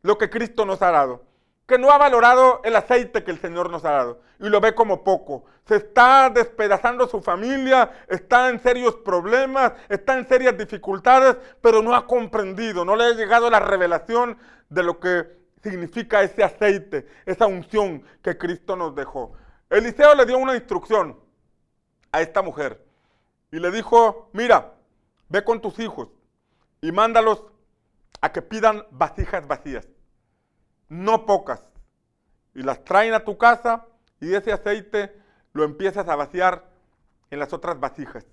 [0.02, 1.26] lo que Cristo nos ha dado
[1.66, 4.74] que no ha valorado el aceite que el Señor nos ha dado y lo ve
[4.74, 5.44] como poco.
[5.66, 11.94] Se está despedazando su familia, está en serios problemas, está en serias dificultades, pero no
[11.94, 15.26] ha comprendido, no le ha llegado la revelación de lo que
[15.62, 19.32] significa ese aceite, esa unción que Cristo nos dejó.
[19.68, 21.18] Eliseo le dio una instrucción
[22.12, 22.84] a esta mujer
[23.50, 24.74] y le dijo, mira,
[25.28, 26.08] ve con tus hijos
[26.80, 27.44] y mándalos
[28.20, 29.88] a que pidan vasijas vacías
[30.88, 31.62] no pocas,
[32.54, 33.86] y las traen a tu casa
[34.20, 35.14] y ese aceite
[35.52, 36.64] lo empiezas a vaciar
[37.30, 38.26] en las otras vasijas.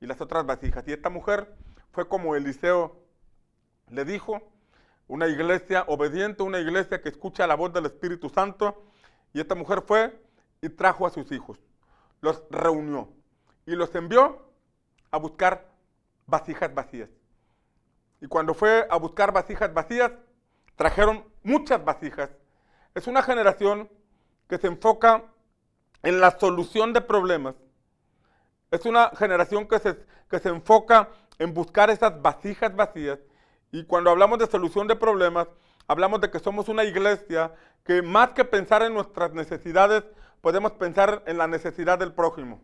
[0.00, 0.86] Y las otras vasijas.
[0.86, 1.52] Y esta mujer
[1.92, 2.96] fue como Eliseo
[3.88, 4.42] le dijo,
[5.08, 8.84] una iglesia obediente, una iglesia que escucha la voz del Espíritu Santo.
[9.32, 10.20] Y esta mujer fue
[10.60, 11.58] y trajo a sus hijos,
[12.20, 13.08] los reunió
[13.66, 14.46] y los envió
[15.10, 15.68] a buscar
[16.26, 17.10] vasijas vacías.
[18.20, 20.12] Y cuando fue a buscar vasijas vacías,
[20.76, 22.30] trajeron muchas vasijas.
[22.94, 23.90] Es una generación
[24.48, 25.24] que se enfoca
[26.02, 27.54] en la solución de problemas.
[28.70, 29.98] Es una generación que se,
[30.30, 31.08] que se enfoca
[31.38, 33.18] en buscar esas vasijas vacías.
[33.72, 35.48] Y cuando hablamos de solución de problemas,
[35.88, 37.52] hablamos de que somos una iglesia
[37.84, 40.04] que más que pensar en nuestras necesidades,
[40.40, 42.60] podemos pensar en la necesidad del prójimo.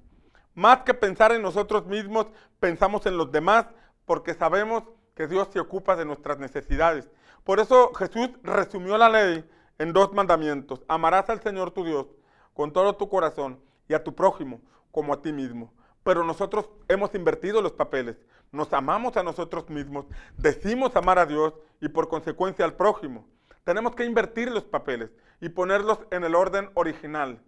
[0.55, 2.27] Más que pensar en nosotros mismos,
[2.61, 3.66] pensamos en los demás
[4.05, 7.09] porque sabemos que Dios se ocupa de nuestras necesidades.
[7.44, 9.44] Por eso Jesús resumió la ley
[9.78, 10.83] en dos mandamientos.
[10.88, 12.07] Amarás al Señor tu Dios
[12.55, 15.72] con todo tu corazón y a tu prójimo como a ti mismo.
[16.05, 18.16] Pero nosotros hemos invertido los papeles.
[18.52, 20.05] Nos amamos a nosotros mismos,
[20.37, 23.26] decimos amar a Dios y por consecuencia al prójimo.
[23.64, 27.40] Tenemos que invertir los papeles y ponerlos en el orden original.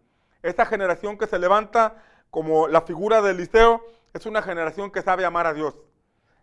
[0.42, 5.24] Esta generación que se levanta como la figura de Eliseo es una generación que sabe
[5.24, 5.74] amar a Dios,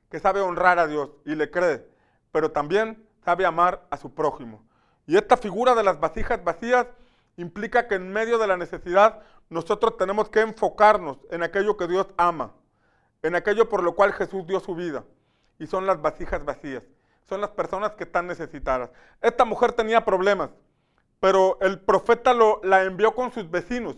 [0.10, 1.88] que sabe honrar a Dios y le cree,
[2.32, 4.64] pero también sabe amar a su prójimo.
[5.06, 6.88] Y esta figura de las vasijas vacías
[7.38, 12.08] implica que en medio de la necesidad nosotros tenemos que enfocarnos en aquello que Dios
[12.18, 12.54] ama,
[13.22, 15.04] en aquello por lo cual Jesús dio su vida.
[15.60, 16.84] Y son las vasijas vacías,
[17.28, 18.90] son las personas que están necesitadas.
[19.22, 20.50] Esta mujer tenía problemas,
[21.20, 23.98] pero el profeta la envió con sus vecinos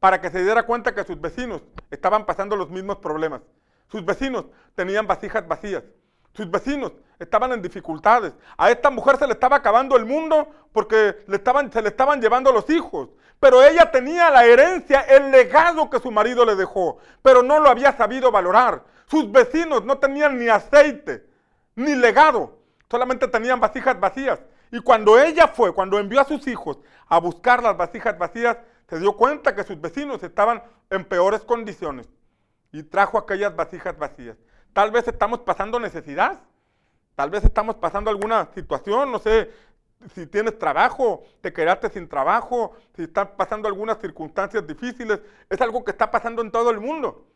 [0.00, 3.42] para que se diera cuenta que sus vecinos estaban pasando los mismos problemas.
[3.88, 5.84] Sus vecinos tenían vasijas vacías.
[6.32, 8.32] Sus vecinos estaban en dificultades.
[8.56, 12.20] A esta mujer se le estaba acabando el mundo porque le estaban, se le estaban
[12.20, 13.10] llevando los hijos.
[13.40, 17.70] Pero ella tenía la herencia, el legado que su marido le dejó, pero no lo
[17.70, 18.84] había sabido valorar.
[19.06, 21.26] Sus vecinos no tenían ni aceite,
[21.74, 22.58] ni legado,
[22.90, 24.38] solamente tenían vasijas vacías.
[24.70, 28.98] Y cuando ella fue, cuando envió a sus hijos a buscar las vasijas vacías, se
[28.98, 32.08] dio cuenta que sus vecinos estaban en peores condiciones
[32.72, 34.36] y trajo aquellas vasijas vacías.
[34.72, 36.40] Tal vez estamos pasando necesidad,
[37.16, 39.50] tal vez estamos pasando alguna situación, no sé,
[40.14, 45.84] si tienes trabajo, te quedaste sin trabajo, si están pasando algunas circunstancias difíciles, es algo
[45.84, 47.26] que está pasando en todo el mundo.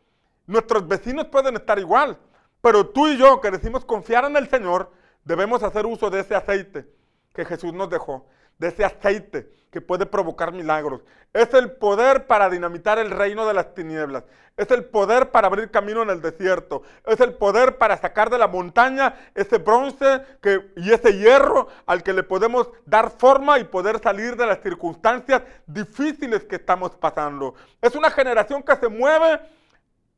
[0.47, 2.17] Nuestros vecinos pueden estar igual,
[2.61, 4.91] pero tú y yo que decimos confiar en el Señor,
[5.23, 6.87] debemos hacer uso de ese aceite
[7.33, 8.25] que Jesús nos dejó
[8.57, 11.01] de ese aceite que puede provocar milagros.
[11.33, 14.23] Es el poder para dinamitar el reino de las tinieblas.
[14.55, 16.83] Es el poder para abrir camino en el desierto.
[17.05, 22.03] Es el poder para sacar de la montaña ese bronce que, y ese hierro al
[22.03, 27.55] que le podemos dar forma y poder salir de las circunstancias difíciles que estamos pasando.
[27.81, 29.41] Es una generación que se mueve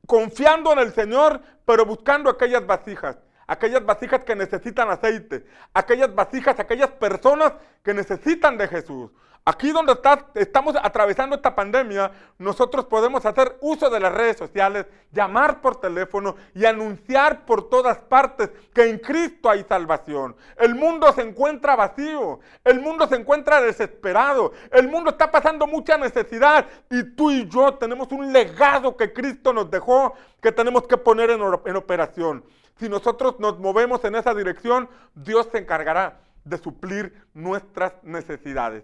[0.05, 3.17] confiando en el Señor, pero buscando aquellas vasijas,
[3.47, 9.09] aquellas vasijas que necesitan aceite, aquellas vasijas, aquellas personas que necesitan de Jesús.
[9.49, 9.97] Aquí donde
[10.35, 16.35] estamos atravesando esta pandemia, nosotros podemos hacer uso de las redes sociales, llamar por teléfono
[16.53, 20.35] y anunciar por todas partes que en Cristo hay salvación.
[20.57, 25.97] El mundo se encuentra vacío, el mundo se encuentra desesperado, el mundo está pasando mucha
[25.97, 30.97] necesidad y tú y yo tenemos un legado que Cristo nos dejó que tenemos que
[30.97, 32.43] poner en, en operación.
[32.79, 38.83] Si nosotros nos movemos en esa dirección, Dios se encargará de suplir nuestras necesidades.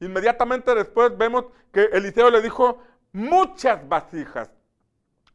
[0.00, 4.50] Inmediatamente después vemos que Eliseo le dijo muchas vasijas,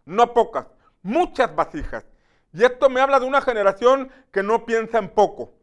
[0.06, 0.68] no pocas,
[1.02, 2.06] muchas vasijas.
[2.52, 5.54] Y esto me habla de una generación que no piensa en poco,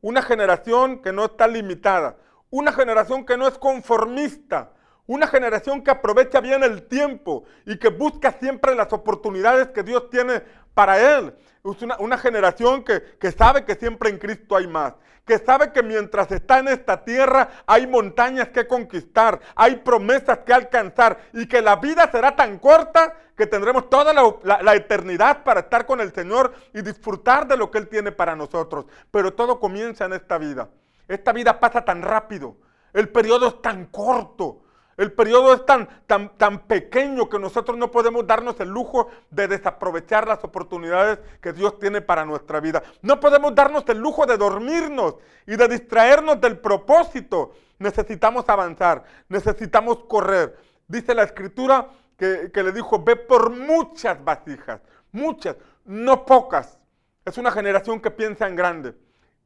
[0.00, 2.16] una generación que no está limitada,
[2.50, 4.72] una generación que no es conformista,
[5.06, 10.10] una generación que aprovecha bien el tiempo y que busca siempre las oportunidades que Dios
[10.10, 10.42] tiene
[10.74, 11.34] para él.
[11.64, 14.94] Es una, generación que, que, sabe que siempre en Cristo hay más.
[15.24, 20.52] Que sabe que mientras está en esta tierra hay montañas que conquistar, hay promesas que
[20.52, 25.60] alcanzar y que la vida será tan corta que tendremos toda la, la eternidad para
[25.60, 28.86] estar con el Señor y disfrutar de lo que Él tiene para nosotros.
[29.12, 30.68] Pero todo comienza en esta vida.
[31.06, 32.56] Esta vida pasa tan rápido.
[32.92, 34.61] El periodo es tan corto.
[34.96, 39.48] El periodo es tan, tan, tan pequeño que nosotros no podemos darnos el lujo de
[39.48, 42.82] desaprovechar las oportunidades que Dios tiene para nuestra vida.
[43.00, 45.16] No podemos darnos el lujo de dormirnos
[45.46, 47.52] y de distraernos del propósito.
[47.78, 50.58] Necesitamos avanzar, necesitamos correr.
[50.86, 51.88] Dice la escritura
[52.18, 54.80] que, que le dijo, ve por muchas vasijas,
[55.10, 56.78] muchas, no pocas.
[57.24, 58.94] Es una generación que piensa en grande,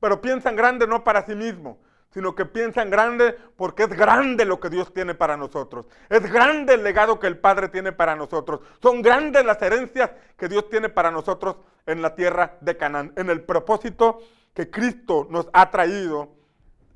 [0.01, 1.79] pero piensa en grande no para sí mismo,
[2.17, 5.85] sino que piensa en grande porque es grande lo que Dios tiene para nosotros.
[6.09, 8.61] Es grande el legado que el Padre tiene para nosotros.
[8.81, 13.29] Son grandes las herencias que Dios tiene para nosotros en la tierra de Canaán, en
[13.29, 14.21] el propósito
[14.55, 16.31] que Cristo nos ha traído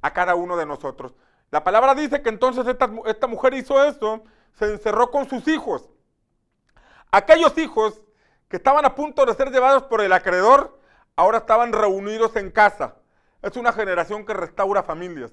[0.01, 1.12] a cada uno de nosotros.
[1.51, 4.25] La palabra dice que entonces esta, esta mujer hizo eso,
[4.59, 5.91] se encerró con sus hijos.
[7.11, 8.01] Aquellos hijos
[8.49, 10.81] que estaban a punto de ser llevados por el acreedor,
[11.14, 12.95] ahora estaban reunidos en casa
[13.43, 15.32] es una generación que restaura familias.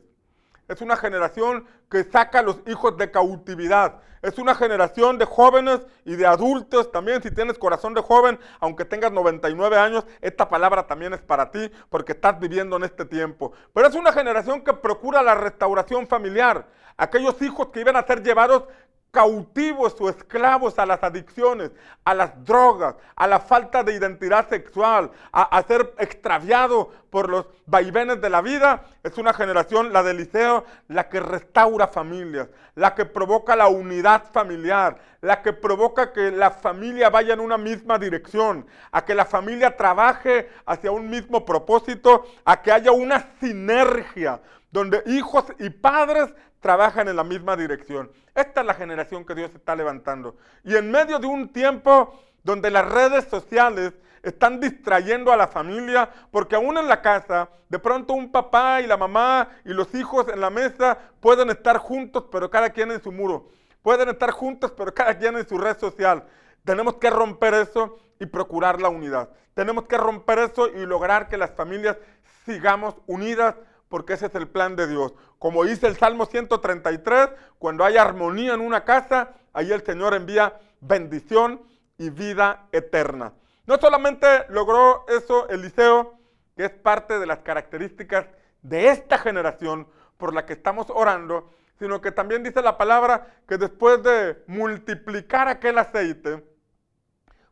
[0.67, 4.01] Es una generación que saca a los hijos de cautividad.
[4.21, 6.91] Es una generación de jóvenes y de adultos.
[6.91, 11.51] También si tienes corazón de joven, aunque tengas 99 años, esta palabra también es para
[11.51, 13.53] ti porque estás viviendo en este tiempo.
[13.73, 16.67] Pero es una generación que procura la restauración familiar.
[16.97, 18.63] Aquellos hijos que iban a ser llevados
[19.11, 21.71] cautivos o esclavos a las adicciones,
[22.03, 28.21] a las drogas, a la falta de identidad sexual, a, ser extraviado por los vaivenes
[28.21, 33.05] de la vida, es una generación, la de Eliseo, la que restaura familias, la que
[33.05, 38.67] provoca la unidad familiar, la que provoca que la familia vaya en una misma dirección,
[38.91, 44.41] a que la familia trabaje hacia un mismo propósito, a que haya una sinergia
[44.71, 48.11] donde hijos y padres trabajan en la misma dirección.
[48.35, 50.35] Esta es la generación que Dios está levantando.
[50.63, 53.93] Y en medio de un tiempo donde las redes sociales
[54.23, 58.87] están distrayendo a la familia, porque aún en la casa, de pronto un papá y
[58.87, 63.01] la mamá y los hijos en la mesa pueden estar juntos, pero cada quien en
[63.01, 63.49] su muro.
[63.81, 66.25] Pueden estar juntos, pero cada quien en su red social.
[66.65, 69.29] Tenemos que romper eso y procurar la unidad.
[69.53, 71.97] Tenemos que romper eso y lograr que las familias
[72.45, 73.55] sigamos unidas
[73.89, 75.13] porque ese es el plan de Dios.
[75.39, 77.29] Como dice el Salmo 133,
[77.59, 81.61] cuando hay armonía en una casa, ahí el Señor envía bendición
[81.97, 83.33] y vida eterna.
[83.65, 86.17] No solamente logró eso Eliseo,
[86.55, 88.27] que es parte de las características
[88.61, 93.57] de esta generación por la que estamos orando, sino que también dice la palabra que
[93.57, 96.43] después de multiplicar aquel aceite,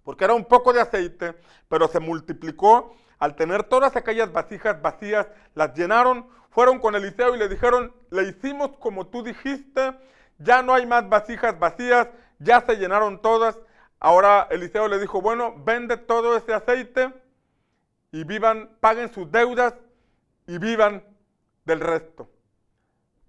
[0.03, 1.35] porque era un poco de aceite,
[1.67, 7.37] pero se multiplicó, al tener todas aquellas vasijas vacías, las llenaron, fueron con Eliseo y
[7.39, 9.97] le dijeron, le hicimos como tú dijiste,
[10.37, 12.07] ya no hay más vasijas vacías,
[12.39, 13.57] ya se llenaron todas.
[13.99, 17.13] Ahora Eliseo le dijo, bueno, vende todo ese aceite
[18.11, 19.73] y vivan, paguen sus deudas
[20.47, 21.03] y vivan
[21.65, 22.29] del resto.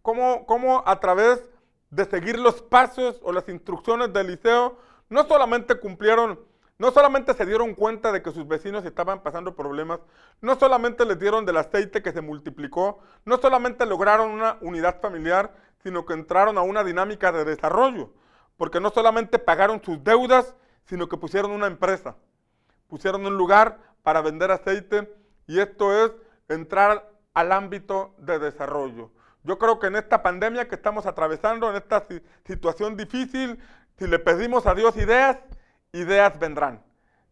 [0.02, 1.42] ¿Cómo, cómo a través
[1.90, 4.78] de seguir los pasos o las instrucciones de Eliseo,
[5.08, 6.38] no solamente cumplieron
[6.78, 10.00] no solamente se dieron cuenta de que sus vecinos estaban pasando problemas,
[10.40, 15.54] no solamente les dieron del aceite que se multiplicó, no solamente lograron una unidad familiar,
[15.82, 18.10] sino que entraron a una dinámica de desarrollo,
[18.56, 20.54] porque no solamente pagaron sus deudas,
[20.84, 22.16] sino que pusieron una empresa,
[22.88, 25.12] pusieron un lugar para vender aceite
[25.46, 26.12] y esto es
[26.48, 29.10] entrar al ámbito de desarrollo.
[29.44, 32.06] Yo creo que en esta pandemia que estamos atravesando, en esta
[32.44, 33.60] situación difícil,
[33.98, 35.38] si le pedimos a Dios ideas,
[35.98, 36.82] ideas vendrán.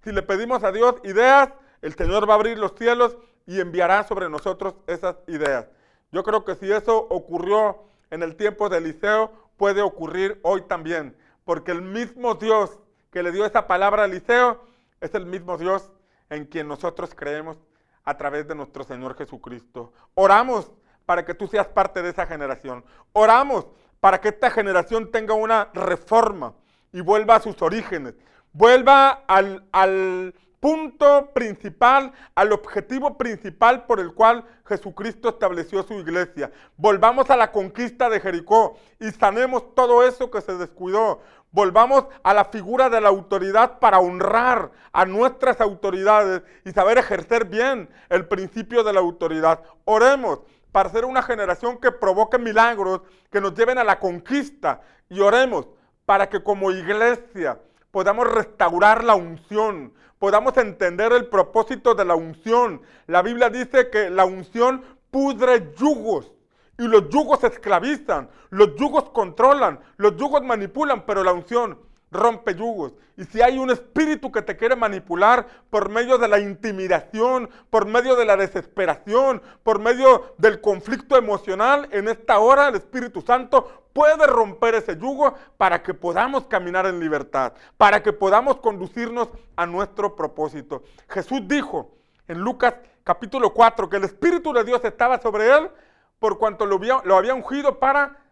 [0.03, 1.51] Si le pedimos a Dios ideas,
[1.83, 5.67] el Señor va a abrir los cielos y enviará sobre nosotros esas ideas.
[6.13, 11.17] Yo creo que si eso ocurrió en el tiempo de Eliseo, puede ocurrir hoy también,
[11.45, 12.79] porque el mismo Dios
[13.11, 14.65] que le dio esa palabra a Eliseo
[15.01, 15.91] es el mismo Dios
[16.31, 17.59] en quien nosotros creemos
[18.05, 19.93] a través de nuestro Señor Jesucristo.
[20.15, 20.71] Oramos
[21.07, 22.85] para que tú seas parte de esa generación.
[23.13, 23.67] Oramos
[24.01, 26.55] para que esta generación tenga una reforma
[26.93, 28.15] y vuelva a sus orígenes,
[28.55, 36.51] vuelva al, punto principal, al objetivo principal por el cual Jesucristo estableció su iglesia.
[36.79, 41.21] Volvamos a la conquista de Jericó y sanemos todo eso que se descuidó.
[41.51, 47.45] Volvamos a la figura de la autoridad para honrar a nuestras autoridades y saber ejercer
[47.45, 49.61] bien el principio de la autoridad.
[49.85, 50.41] Oremos
[50.73, 54.81] para ser una generación que provoque milagros, que nos lleven a la conquista.
[55.11, 55.69] Y oremos
[56.07, 57.59] para que como iglesia
[57.95, 62.83] podamos restaurar la unción, podamos entender el propósito de la unción.
[63.07, 64.83] La Biblia dice que la unción
[65.13, 66.33] pudre yugos
[66.77, 71.79] y los yugos esclavizan, los yugos controlan, los yugos manipulan, pero la unción
[72.15, 72.95] rompe yugos.
[73.17, 77.87] Y si hay un espíritu que te quiere manipular por medio de la intimidación, por
[77.87, 83.85] medio de la desesperación, por medio del conflicto emocional, en esta hora el Espíritu Santo
[83.93, 89.67] puede romper ese yugo para que podamos caminar en libertad, para que podamos conducirnos a
[89.67, 90.83] nuestro propósito.
[91.09, 91.93] Jesús dijo
[92.27, 95.71] en Lucas capítulo 4 que el Espíritu de Dios estaba sobre él
[96.19, 98.24] por cuanto lo había, lo había ungido para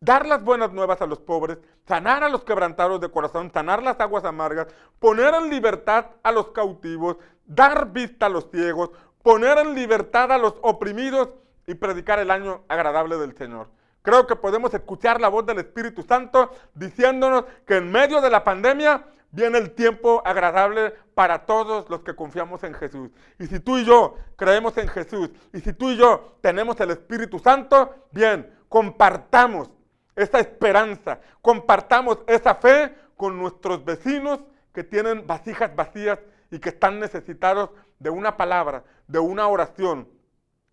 [0.00, 3.98] dar las buenas nuevas a los pobres, sanar a los quebrantados de corazón, sanar las
[4.00, 4.68] aguas amargas,
[4.98, 8.90] poner en libertad a los cautivos, dar vista a los ciegos,
[9.22, 11.30] poner en libertad a los oprimidos
[11.66, 13.68] y predicar el año agradable del Señor.
[14.02, 18.44] Creo que podemos escuchar la voz del Espíritu Santo diciéndonos que en medio de la
[18.44, 23.10] pandemia viene el tiempo agradable para todos los que confiamos en Jesús.
[23.38, 26.92] Y si tú y yo creemos en Jesús, y si tú y yo tenemos el
[26.92, 29.70] Espíritu Santo, bien, compartamos
[30.18, 34.40] esa esperanza, compartamos esa fe con nuestros vecinos
[34.72, 36.18] que tienen vasijas vacías
[36.50, 40.08] y que están necesitados de una palabra, de una oración,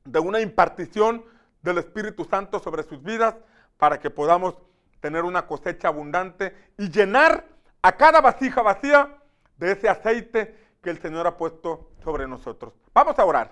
[0.03, 1.23] de una impartición
[1.61, 3.35] del Espíritu Santo sobre sus vidas
[3.77, 4.55] para que podamos
[4.99, 7.45] tener una cosecha abundante y llenar
[7.81, 9.15] a cada vasija vacía
[9.57, 12.73] de ese aceite que el Señor ha puesto sobre nosotros.
[12.93, 13.51] Vamos a orar.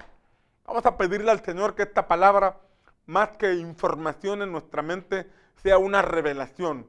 [0.65, 2.57] Vamos a pedirle al Señor que esta palabra,
[3.05, 5.29] más que información en nuestra mente,
[5.61, 6.87] sea una revelación,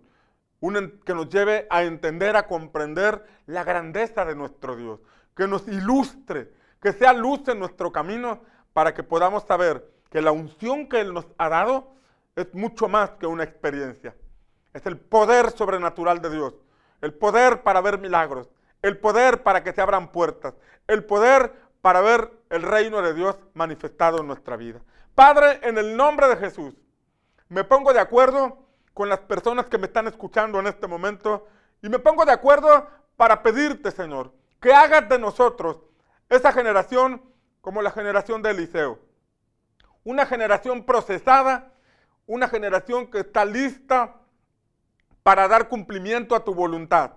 [1.05, 5.01] que nos lleve a entender, a comprender la grandeza de nuestro Dios,
[5.37, 8.41] que nos ilustre, que sea luz en nuestro camino
[8.73, 11.93] para que podamos saber que la unción que Él nos ha dado
[12.35, 14.15] es mucho más que una experiencia.
[14.73, 16.55] Es el poder sobrenatural de Dios,
[17.01, 18.49] el poder para ver milagros,
[18.81, 20.55] el poder para que se abran puertas,
[20.87, 24.81] el poder para ver el reino de Dios manifestado en nuestra vida.
[25.15, 26.75] Padre, en el nombre de Jesús,
[27.49, 28.59] me pongo de acuerdo
[28.93, 31.47] con las personas que me están escuchando en este momento
[31.83, 35.79] y me pongo de acuerdo para pedirte, Señor, que hagas de nosotros
[36.29, 37.23] esa generación
[37.61, 38.99] como la generación de Eliseo.
[40.05, 41.73] Una generación procesada,
[42.27, 44.17] una generación que está lista
[45.23, 47.13] para dar cumplimiento a tu voluntad.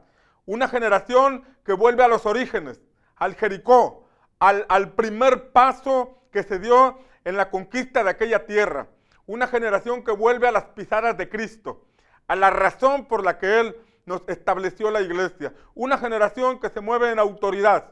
[0.45, 2.81] Una generación que vuelve a los orígenes,
[3.15, 4.07] al Jericó,
[4.39, 8.87] al, al primer paso que se dio en la conquista de aquella tierra
[9.27, 11.85] una generación que vuelve a las pisadas de Cristo,
[12.27, 13.75] a la razón por la que Él
[14.05, 15.53] nos estableció la iglesia.
[15.75, 17.91] Una generación que se mueve en autoridad,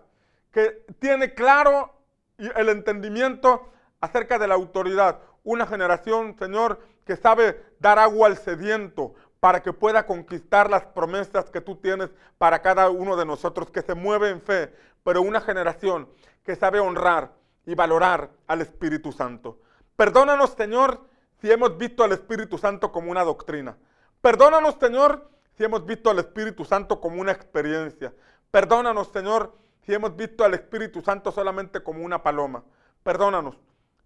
[0.51, 1.93] que tiene claro
[2.37, 3.69] el entendimiento
[3.99, 5.19] acerca de la autoridad.
[5.43, 11.49] Una generación, Señor, que sabe dar agua al sediento para que pueda conquistar las promesas
[11.51, 14.73] que tú tienes para cada uno de nosotros, que se mueve en fe,
[15.03, 16.09] pero una generación
[16.43, 17.33] que sabe honrar
[17.65, 19.59] y valorar al Espíritu Santo.
[19.95, 21.01] Perdónanos, Señor,
[21.41, 23.77] si hemos visto al Espíritu Santo como una doctrina.
[24.21, 28.13] Perdónanos, Señor, si hemos visto al Espíritu Santo como una experiencia.
[28.51, 29.55] Perdónanos, Señor,
[29.85, 32.63] si hemos visto al Espíritu Santo solamente como una paloma.
[33.03, 33.55] Perdónanos.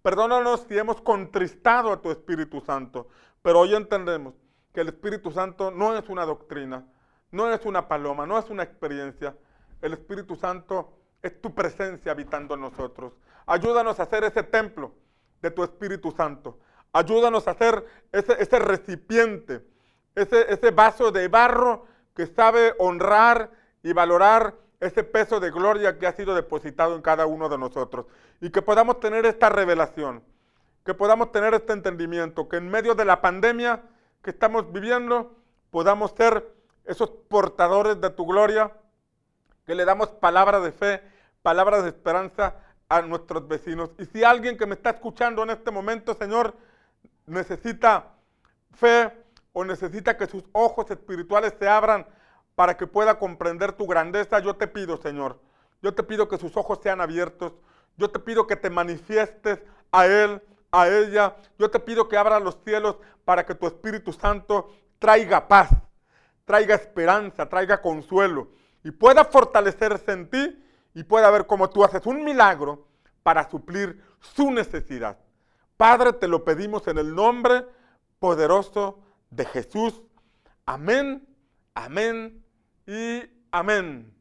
[0.01, 3.07] Perdónanos si hemos contristado a tu Espíritu Santo.
[3.41, 4.33] Pero hoy entendemos
[4.73, 6.85] que el Espíritu Santo no es una doctrina,
[7.31, 9.35] no es una paloma, no es una experiencia.
[9.81, 13.13] El Espíritu Santo es tu presencia habitando en nosotros.
[13.45, 14.93] Ayúdanos a hacer ese templo
[15.41, 16.59] de tu Espíritu Santo.
[16.93, 19.65] Ayúdanos a hacer ese, recipiente,
[20.15, 21.85] ese, ese vaso de barro
[22.15, 23.51] que sabe honrar
[23.83, 28.05] y valorar ese peso de gloria que ha sido depositado en cada uno de nosotros.
[28.41, 30.23] Y que podamos tener esta revelación,
[30.85, 33.81] que podamos tener este entendimiento, que en medio de la pandemia
[34.21, 35.35] que estamos viviendo
[35.69, 36.51] podamos ser
[36.85, 38.71] esos portadores de tu gloria,
[39.65, 41.01] que le damos palabra de fe
[41.41, 42.55] palabras de esperanza
[42.87, 43.91] a nuestros vecinos.
[43.97, 46.53] Y si alguien que me está escuchando en este momento, Señor,
[47.29, 48.15] necesita
[48.71, 49.11] fe
[49.53, 52.05] o necesita que sus ojos espirituales se abran
[52.55, 55.39] para que pueda comprender tu grandeza, yo te pido, Señor,
[55.81, 57.53] yo te pido que sus ojos sean abiertos,
[57.97, 59.59] yo te pido que te manifiestes
[59.91, 64.13] a Él, a ella, yo te pido que abra los cielos para que tu Espíritu
[64.13, 65.69] Santo traiga paz,
[66.45, 68.49] traiga esperanza, traiga consuelo
[68.83, 70.63] y pueda fortalecerse en ti
[70.93, 72.87] y pueda ver cómo tú haces un milagro
[73.23, 75.17] para suplir su necesidad.
[75.79, 77.65] Padre, te lo pedimos en el nombre
[78.19, 78.99] poderoso
[79.29, 80.01] de Jesús.
[80.65, 81.25] Amén,
[81.73, 82.43] amén
[82.85, 84.13] y amén.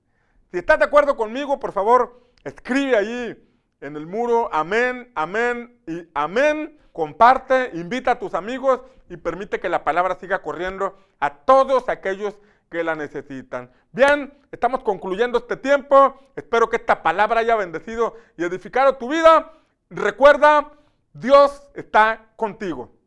[0.53, 3.37] Si estás de acuerdo conmigo, por favor, escribe allí
[3.81, 6.79] en el muro, amén, amén y amén.
[6.93, 12.39] Comparte, invita a tus amigos y permite que la palabra siga corriendo a todos aquellos
[12.71, 13.73] que la necesitan.
[13.91, 16.21] Bien, estamos concluyendo este tiempo.
[16.37, 19.55] Espero que esta palabra haya bendecido y edificado tu vida.
[19.91, 20.78] Recuerda,
[21.19, 22.98] Dios está contigo.